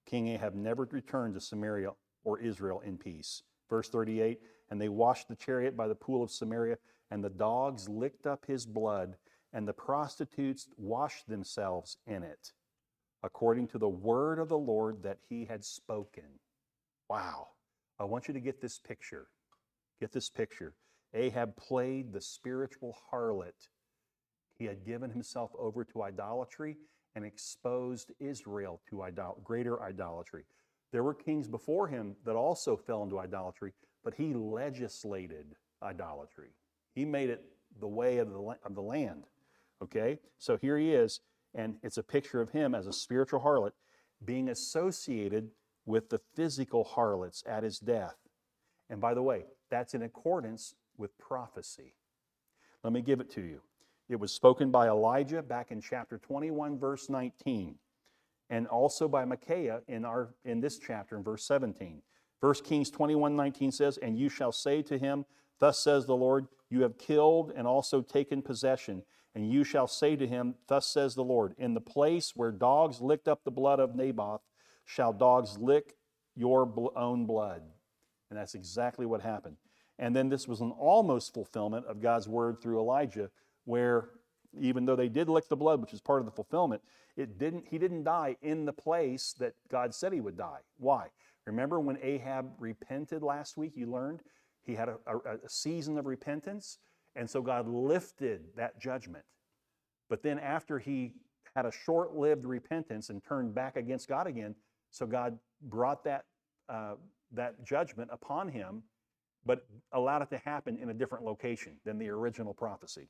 [0.07, 1.90] King Ahab never returned to Samaria
[2.24, 3.43] or Israel in peace.
[3.68, 4.40] Verse 38
[4.70, 6.76] And they washed the chariot by the pool of Samaria,
[7.11, 9.16] and the dogs licked up his blood,
[9.53, 12.53] and the prostitutes washed themselves in it,
[13.22, 16.38] according to the word of the Lord that he had spoken.
[17.09, 17.49] Wow.
[17.99, 19.26] I want you to get this picture.
[20.01, 20.74] Get this picture.
[21.14, 23.68] Ahab played the spiritual harlot.
[24.62, 26.76] He had given himself over to idolatry
[27.16, 30.44] and exposed Israel to idol- greater idolatry.
[30.92, 33.72] There were kings before him that also fell into idolatry,
[34.04, 36.50] but he legislated idolatry.
[36.94, 37.44] He made it
[37.80, 39.24] the way of the, of the land.
[39.82, 40.20] Okay?
[40.38, 41.18] So here he is,
[41.56, 43.72] and it's a picture of him as a spiritual harlot
[44.24, 45.50] being associated
[45.86, 48.14] with the physical harlots at his death.
[48.88, 51.94] And by the way, that's in accordance with prophecy.
[52.84, 53.60] Let me give it to you.
[54.12, 57.76] It was spoken by Elijah back in chapter 21, verse 19,
[58.50, 62.02] and also by Micaiah in, our, in this chapter in verse 17.
[62.40, 65.24] 1 Kings 21, 19 says, And you shall say to him,
[65.60, 69.02] Thus says the Lord, You have killed and also taken possession.
[69.34, 73.00] And you shall say to him, Thus says the Lord, In the place where dogs
[73.00, 74.42] licked up the blood of Naboth,
[74.84, 75.96] shall dogs lick
[76.36, 77.62] your own blood.
[78.28, 79.56] And that's exactly what happened.
[79.98, 83.30] And then this was an almost fulfillment of God's word through Elijah,
[83.64, 84.10] where
[84.58, 86.82] even though they did lick the blood, which is part of the fulfillment,
[87.16, 90.60] it didn't, he didn't die in the place that God said he would die.
[90.78, 91.08] Why?
[91.46, 93.72] Remember when Ahab repented last week?
[93.74, 94.20] You learned
[94.62, 96.78] he had a, a, a season of repentance,
[97.16, 99.24] and so God lifted that judgment.
[100.08, 101.12] But then after he
[101.56, 104.54] had a short lived repentance and turned back against God again,
[104.90, 106.24] so God brought that,
[106.68, 106.94] uh,
[107.32, 108.82] that judgment upon him,
[109.44, 113.08] but allowed it to happen in a different location than the original prophecy.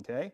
[0.00, 0.32] Okay?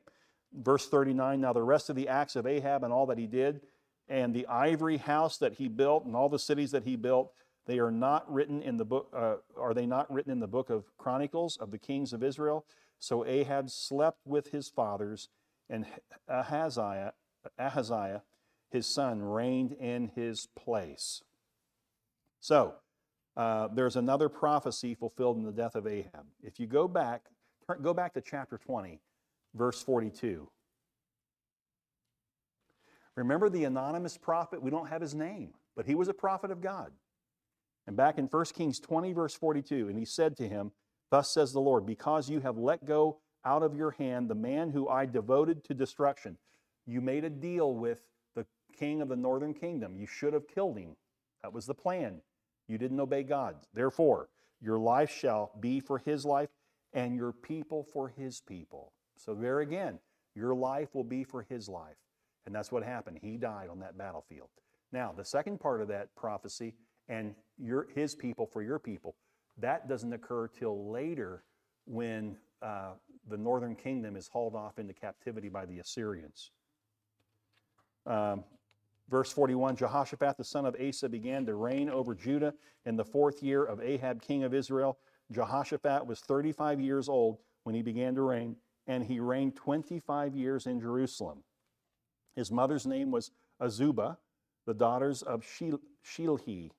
[0.52, 3.60] Verse 39 Now the rest of the acts of Ahab and all that he did,
[4.08, 7.32] and the ivory house that he built, and all the cities that he built,
[7.66, 9.08] they are not written in the book.
[9.12, 12.64] Uh, are they not written in the book of Chronicles of the kings of Israel?
[12.98, 15.28] So Ahab slept with his fathers,
[15.68, 15.84] and
[16.28, 17.12] Ahaziah,
[17.58, 18.22] Ahaziah
[18.70, 21.22] his son reigned in his place.
[22.40, 22.74] So,
[23.36, 26.26] uh, there's another prophecy fulfilled in the death of Ahab.
[26.42, 27.26] If you go back,
[27.82, 29.00] go back to chapter 20,
[29.56, 30.48] verse 42.
[33.16, 34.62] Remember the anonymous prophet?
[34.62, 36.92] We don't have his name, but he was a prophet of God.
[37.86, 40.72] And back in 1 Kings 20, verse 42, and he said to him,
[41.10, 44.70] Thus says the Lord, because you have let go out of your hand the man
[44.70, 46.36] who I devoted to destruction.
[46.84, 48.00] You made a deal with
[48.34, 48.44] the
[48.76, 49.96] king of the northern kingdom.
[49.96, 50.96] You should have killed him.
[51.42, 52.20] That was the plan.
[52.68, 53.56] You didn't obey God.
[53.72, 54.28] Therefore,
[54.60, 56.50] your life shall be for his life
[56.92, 58.92] and your people for his people.
[59.16, 59.98] So, there again,
[60.34, 61.96] your life will be for his life.
[62.44, 63.18] And that's what happened.
[63.20, 64.48] He died on that battlefield.
[64.92, 66.74] Now, the second part of that prophecy,
[67.08, 69.16] and your, his people for your people,
[69.58, 71.42] that doesn't occur till later
[71.86, 72.92] when uh,
[73.28, 76.50] the northern kingdom is hauled off into captivity by the Assyrians.
[78.06, 78.44] Um,
[79.08, 82.54] Verse 41 Jehoshaphat the son of Asa began to reign over Judah
[82.84, 84.98] in the fourth year of Ahab, king of Israel.
[85.30, 88.56] Jehoshaphat was 35 years old when he began to reign,
[88.86, 91.42] and he reigned 25 years in Jerusalem.
[92.34, 93.30] His mother's name was
[93.60, 94.16] Azubah,
[94.66, 96.70] the daughters of Shilhi.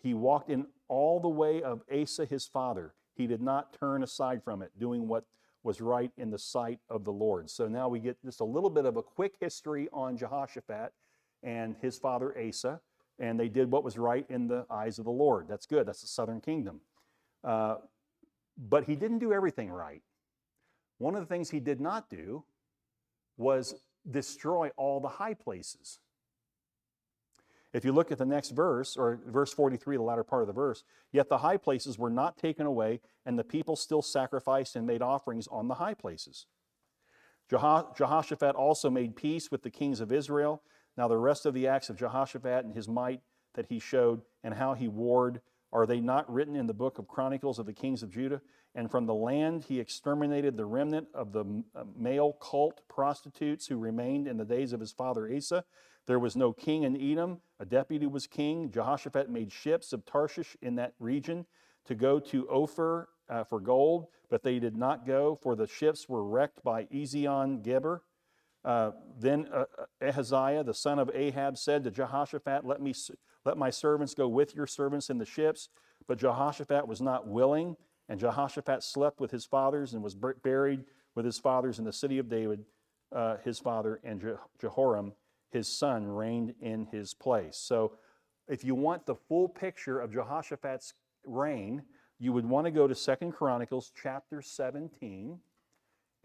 [0.00, 2.94] He walked in all the way of Asa his father.
[3.14, 5.24] He did not turn aside from it, doing what
[5.62, 7.50] was right in the sight of the Lord.
[7.50, 10.92] So now we get just a little bit of a quick history on Jehoshaphat
[11.42, 12.80] and his father Asa,
[13.18, 15.48] and they did what was right in the eyes of the Lord.
[15.48, 15.86] That's good.
[15.86, 16.80] That's the southern kingdom.
[17.44, 17.76] Uh,
[18.56, 20.02] but he didn't do everything right.
[21.00, 22.44] One of the things he did not do
[23.38, 23.74] was
[24.10, 25.98] destroy all the high places.
[27.72, 30.52] If you look at the next verse, or verse 43, the latter part of the
[30.52, 34.86] verse, yet the high places were not taken away, and the people still sacrificed and
[34.86, 36.44] made offerings on the high places.
[37.48, 40.62] Jehoshaphat also made peace with the kings of Israel.
[40.98, 43.22] Now, the rest of the acts of Jehoshaphat and his might
[43.54, 45.40] that he showed, and how he warred,
[45.72, 48.42] are they not written in the book of Chronicles of the kings of Judah?
[48.74, 53.76] And from the land he exterminated the remnant of the uh, male cult prostitutes who
[53.76, 55.64] remained in the days of his father Asa.
[56.06, 58.70] There was no king in Edom, a deputy was king.
[58.70, 61.46] Jehoshaphat made ships of Tarshish in that region
[61.86, 66.08] to go to Ophir uh, for gold, but they did not go, for the ships
[66.08, 68.02] were wrecked by Ezion Geber.
[68.64, 72.92] Uh, then uh, uh Ahaziah, the son of Ahab, said to Jehoshaphat, let, me,
[73.44, 75.68] let my servants go with your servants in the ships.
[76.06, 77.76] But Jehoshaphat was not willing,
[78.10, 80.84] and Jehoshaphat slept with his fathers and was buried
[81.14, 82.64] with his fathers in the city of David,
[83.14, 85.12] uh, his father, and Je- Jehoram,
[85.52, 87.56] his son, reigned in his place.
[87.56, 87.92] So,
[88.48, 90.94] if you want the full picture of Jehoshaphat's
[91.24, 91.84] reign,
[92.18, 95.38] you would want to go to Second Chronicles chapter 17,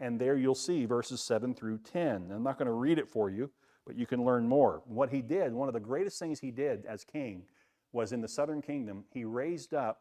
[0.00, 2.32] and there you'll see verses 7 through 10.
[2.32, 3.48] I'm not going to read it for you,
[3.86, 4.82] but you can learn more.
[4.86, 7.44] What he did, one of the greatest things he did as king,
[7.92, 10.00] was in the southern kingdom, he raised up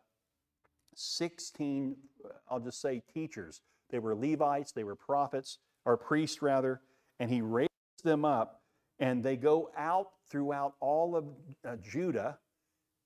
[0.95, 1.95] 16,
[2.49, 3.61] I'll just say, teachers.
[3.89, 6.81] They were Levites, they were prophets, or priests rather,
[7.19, 7.69] and he raised
[8.03, 8.61] them up,
[8.99, 11.25] and they go out throughout all of
[11.67, 12.37] uh, Judah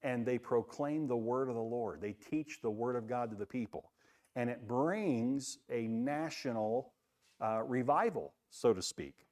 [0.01, 2.01] and they proclaim the word of the Lord.
[2.01, 3.91] They teach the word of God to the people.
[4.35, 6.93] And it brings a national
[7.41, 9.25] uh, revival, so to speak.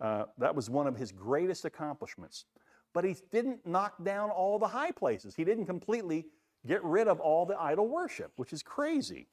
[0.00, 2.44] Uh, that was one of his greatest accomplishments.
[2.92, 5.34] But he didn't knock down all the high places.
[5.34, 6.26] He didn't completely
[6.66, 9.28] get rid of all the idol worship, which is crazy.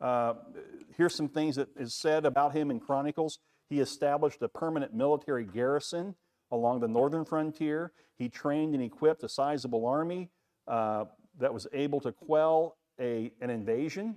[0.00, 0.34] Uh,
[0.96, 3.38] here's some things that is said about him in Chronicles.
[3.68, 6.14] He established a permanent military garrison
[6.50, 7.92] along the northern frontier.
[8.16, 10.30] He trained and equipped a sizable army
[10.66, 11.04] uh,
[11.38, 14.16] that was able to quell a, an invasion.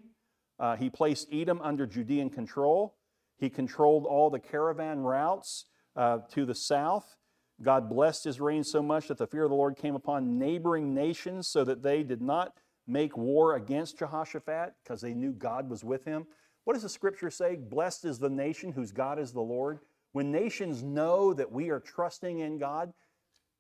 [0.60, 2.96] Uh, he placed Edom under Judean control.
[3.38, 5.66] He controlled all the caravan routes
[5.96, 7.16] uh, to the south.
[7.62, 10.94] God blessed his reign so much that the fear of the Lord came upon neighboring
[10.94, 12.54] nations so that they did not
[12.88, 16.26] make war against Jehoshaphat because they knew God was with him.
[16.64, 17.56] What does the scripture say?
[17.56, 19.80] Blessed is the nation whose God is the Lord.
[20.12, 22.94] When nations know that we are trusting in God,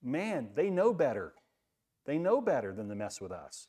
[0.04, 1.34] man, they know better.
[2.06, 3.68] They know better than to mess with us.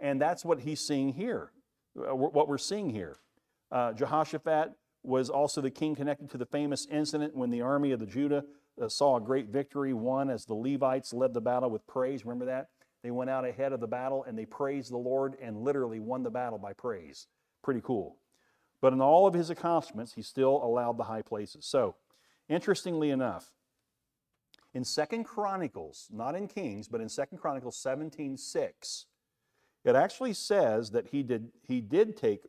[0.00, 1.52] And that's what he's seeing here,
[1.98, 3.16] uh, what we're seeing here.
[3.70, 4.72] Uh, Jehoshaphat
[5.02, 8.44] was also the king connected to the famous incident when the army of the Judah
[8.80, 12.24] Uh, saw a great victory won as the Levites led the battle with praise.
[12.24, 12.68] Remember that?
[13.02, 16.22] They went out ahead of the battle and they praised the Lord and literally won
[16.22, 17.26] the battle by praise.
[17.62, 18.16] Pretty cool.
[18.80, 21.64] But in all of his accomplishments, he still allowed the high places.
[21.64, 21.96] So,
[22.48, 23.52] Interestingly enough,
[24.72, 29.06] in Second Chronicles, not in Kings, but in Second Chronicles 17 6,
[29.84, 32.42] it actually says that he did, he did take,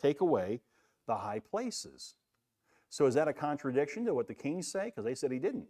[0.00, 0.60] take away
[1.06, 2.14] the high places.
[2.88, 4.86] So is that a contradiction to what the kings say?
[4.86, 5.66] Because they said he didn't.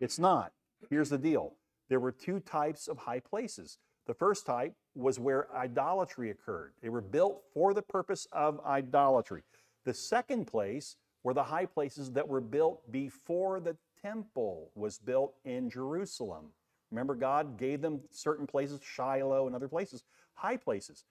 [0.00, 0.52] It's not.
[0.90, 1.54] Here's the deal
[1.88, 3.78] there were two types of high places.
[4.06, 9.42] The first type was where idolatry occurred, they were built for the purpose of idolatry.
[9.84, 15.34] The second place were the high places that were built before the temple was built
[15.44, 16.50] in Jerusalem.
[16.90, 20.04] Remember, God gave them certain places, Shiloh and other places,
[20.34, 21.04] high places.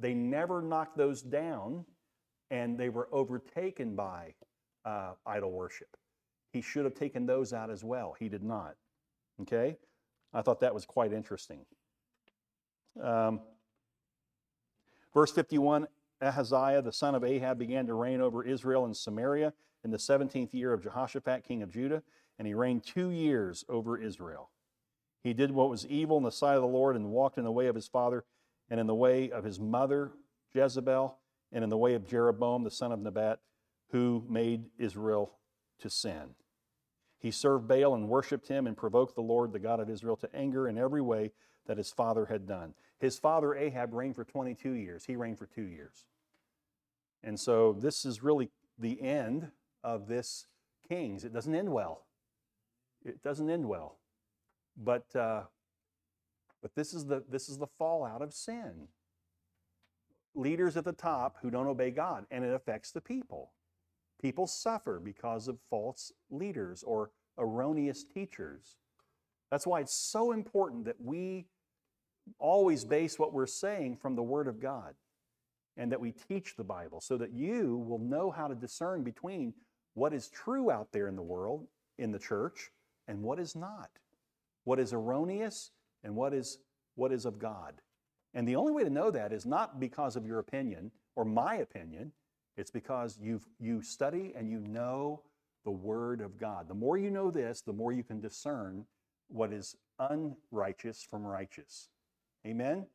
[0.00, 1.84] They never knocked those down,
[2.50, 4.34] and they were overtaken by
[4.88, 5.96] uh, idol worship.
[6.52, 8.16] He should have taken those out as well.
[8.18, 8.74] He did not.
[9.42, 9.76] Okay?
[10.32, 11.60] I thought that was quite interesting.
[13.02, 13.40] Um,
[15.12, 15.86] verse 51
[16.20, 19.52] Ahaziah, the son of Ahab, began to reign over Israel and Samaria
[19.84, 22.02] in the 17th year of Jehoshaphat, king of Judah,
[22.38, 24.50] and he reigned two years over Israel.
[25.22, 27.52] He did what was evil in the sight of the Lord and walked in the
[27.52, 28.24] way of his father
[28.68, 30.10] and in the way of his mother
[30.52, 31.16] Jezebel
[31.52, 33.38] and in the way of Jeroboam, the son of Nebat,
[33.90, 35.32] who made Israel
[35.80, 36.34] to sin.
[37.18, 40.34] He served Baal and worshiped him and provoked the Lord, the God of Israel, to
[40.34, 41.32] anger in every way
[41.66, 42.74] that his father had done.
[43.00, 45.04] His father Ahab reigned for 22 years.
[45.04, 46.06] He reigned for two years.
[47.22, 49.50] And so this is really the end
[49.82, 50.46] of this
[50.88, 51.24] Kings.
[51.24, 52.06] It doesn't end well.
[53.04, 53.98] It doesn't end well.
[54.76, 55.42] But, uh,
[56.62, 58.88] but this, is the, this is the fallout of sin.
[60.34, 63.50] Leaders at the top who don't obey God, and it affects the people.
[64.20, 68.76] People suffer because of false leaders or erroneous teachers.
[69.50, 71.46] That's why it's so important that we
[72.38, 74.94] always base what we're saying from the Word of God
[75.76, 79.54] and that we teach the Bible so that you will know how to discern between
[79.94, 81.66] what is true out there in the world,
[81.98, 82.70] in the church,
[83.06, 83.90] and what is not.
[84.64, 85.70] What is erroneous
[86.04, 86.58] and what is
[86.94, 87.74] what is of God.
[88.34, 91.56] And the only way to know that is not because of your opinion or my
[91.56, 92.12] opinion.
[92.58, 95.22] It's because you you study and you know
[95.64, 96.68] the Word of God.
[96.68, 98.84] The more you know this, the more you can discern
[99.28, 101.88] what is unrighteous from righteous.
[102.44, 102.86] Amen?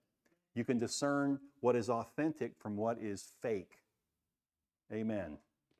[0.53, 3.77] You can discern what is authentic from what is fake.
[4.91, 5.37] Amen.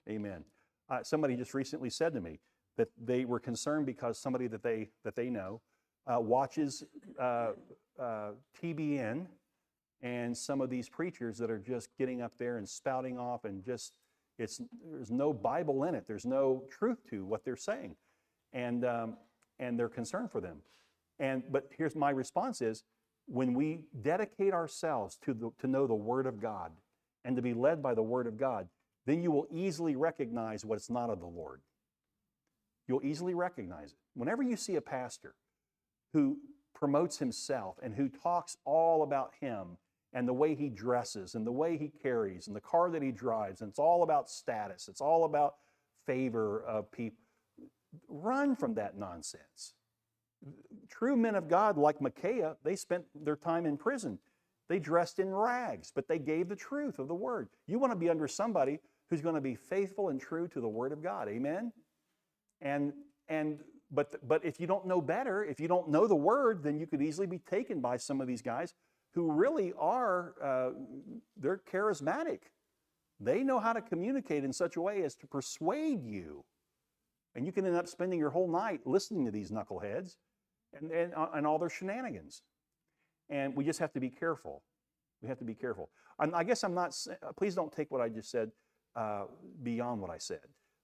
[0.09, 0.45] Amen.
[0.89, 2.39] Uh, somebody just recently said to me
[2.77, 5.59] that they were concerned because somebody that they that they know
[6.07, 6.85] uh, watches
[7.19, 7.51] uh,
[7.99, 8.31] uh
[8.61, 9.25] TBN
[10.03, 13.63] and some of these preachers that are just getting up there and spouting off and
[13.63, 13.93] just
[14.37, 16.05] it's there's no Bible in it.
[16.07, 17.95] There's no truth to what they're saying,
[18.51, 19.17] and um,
[19.59, 20.57] and they're concerned for them.
[21.19, 22.83] And but here's my response is
[23.27, 26.71] when we dedicate ourselves to the, to know the Word of God
[27.23, 28.67] and to be led by the Word of God,
[29.05, 31.61] then you will easily recognize what's not of the Lord.
[32.87, 33.97] You'll easily recognize it.
[34.13, 35.35] Whenever you see a pastor
[36.11, 36.37] who
[36.73, 39.77] promotes himself and who talks all about him
[40.13, 43.11] and the way he dresses and the way he carries and the car that he
[43.11, 45.55] drives, and it's all about status, it's all about
[46.05, 47.17] favor of people,
[48.07, 49.73] run from that nonsense.
[50.89, 54.19] True men of God, like Micaiah, they spent their time in prison.
[54.69, 57.49] They dressed in rags, but they gave the truth of the word.
[57.67, 60.67] You want to be under somebody who's going to be faithful and true to the
[60.67, 61.27] word of God.
[61.27, 61.71] Amen?
[62.61, 62.93] And
[63.27, 63.59] and
[63.91, 66.87] but but if you don't know better, if you don't know the word, then you
[66.87, 68.73] could easily be taken by some of these guys
[69.13, 70.71] who really are uh,
[71.37, 72.39] they're charismatic.
[73.19, 76.43] They know how to communicate in such a way as to persuade you.
[77.35, 80.17] And you can end up spending your whole night listening to these knuckleheads
[80.73, 82.43] and, and, uh, and all their shenanigans.
[83.29, 84.63] And we just have to be careful.
[85.21, 85.89] We have to be careful.
[86.19, 86.95] I'm, i guess I'm not,
[87.37, 88.51] please don't take what I just said
[88.95, 89.25] uh,
[89.63, 90.41] beyond what I said.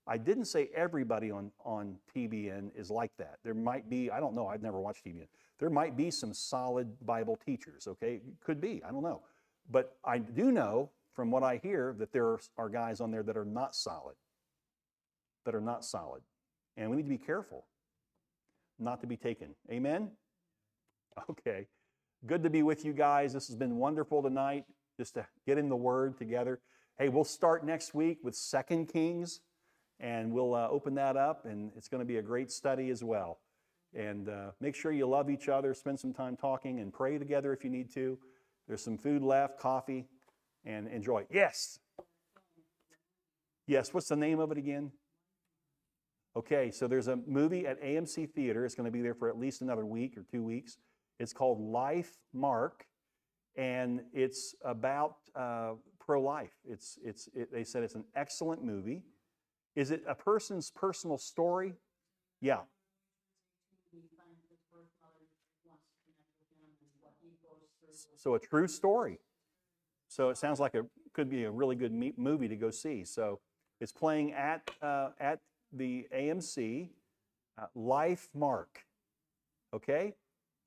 [0.08, 3.38] I didn't say everybody on, on TBN is like that.
[3.44, 5.28] There might be, I don't know, I've never watched TBN.
[5.60, 8.22] There might be some solid Bible teachers, okay?
[8.44, 9.22] Could be, I don't know.
[9.70, 13.38] But I do know from what I hear that there are guys on there that
[13.38, 14.16] are not solid,
[15.46, 16.22] that are not solid.
[16.78, 17.66] And we need to be careful
[18.80, 19.50] not to be taken.
[19.72, 20.12] Amen?
[21.30, 21.68] Okay.
[22.26, 23.34] Good to be with you guys.
[23.34, 24.64] This has been wonderful tonight
[24.98, 26.62] just to get in the Word together.
[26.98, 29.42] Hey, we'll start next week with Second Kings
[30.00, 33.04] and we'll uh, open that up, and it's going to be a great study as
[33.04, 33.40] well.
[33.94, 37.54] And uh, make sure you love each other, spend some time talking, and pray together
[37.54, 38.18] if you need to.
[38.68, 40.06] There's some food left, coffee,
[40.64, 41.26] and enjoy.
[41.32, 41.80] Yes.
[43.66, 44.92] Yes, what's the name of it again?
[46.36, 48.64] Okay, so there's a movie at AMC Theater.
[48.64, 50.78] It's going to be there for at least another week or two weeks.
[51.20, 52.86] It's called Life Mark,
[53.56, 56.54] and it's about uh, pro life.
[56.68, 59.04] It's, it's, it, they said it's an excellent movie.
[59.80, 61.76] Is it a person's personal story?
[62.42, 62.58] Yeah.
[68.18, 69.20] So a true story.
[70.10, 73.06] So it sounds like it could be a really good movie to go see.
[73.06, 73.40] So
[73.80, 75.40] it's playing at uh, at
[75.72, 76.90] the AMC
[77.58, 78.84] uh, Lifemark.
[79.74, 80.14] Okay?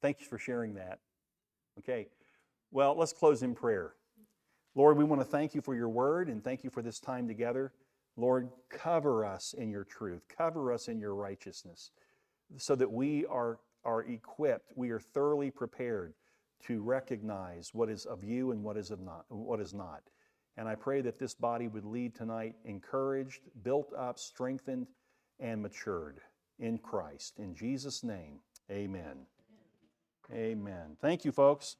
[0.01, 1.01] Thank you for sharing that.
[1.81, 2.09] Okay.
[2.71, 3.93] Well, let's close in prayer.
[4.75, 7.29] Lord, we want to thank you for your word and thank you for this time
[7.29, 7.75] together.
[8.17, 11.91] Lord, cover us in your truth, cover us in your righteousness,
[12.57, 16.15] so that we are, are equipped, we are thoroughly prepared
[16.67, 20.03] to recognize what is of you and what is, of not, what is not.
[20.57, 24.87] And I pray that this body would lead tonight encouraged, built up, strengthened,
[25.41, 26.21] and matured
[26.59, 27.39] in Christ.
[27.39, 28.41] In Jesus' name,
[28.71, 29.27] amen.
[30.33, 30.97] Amen.
[31.01, 31.77] Thank you, folks.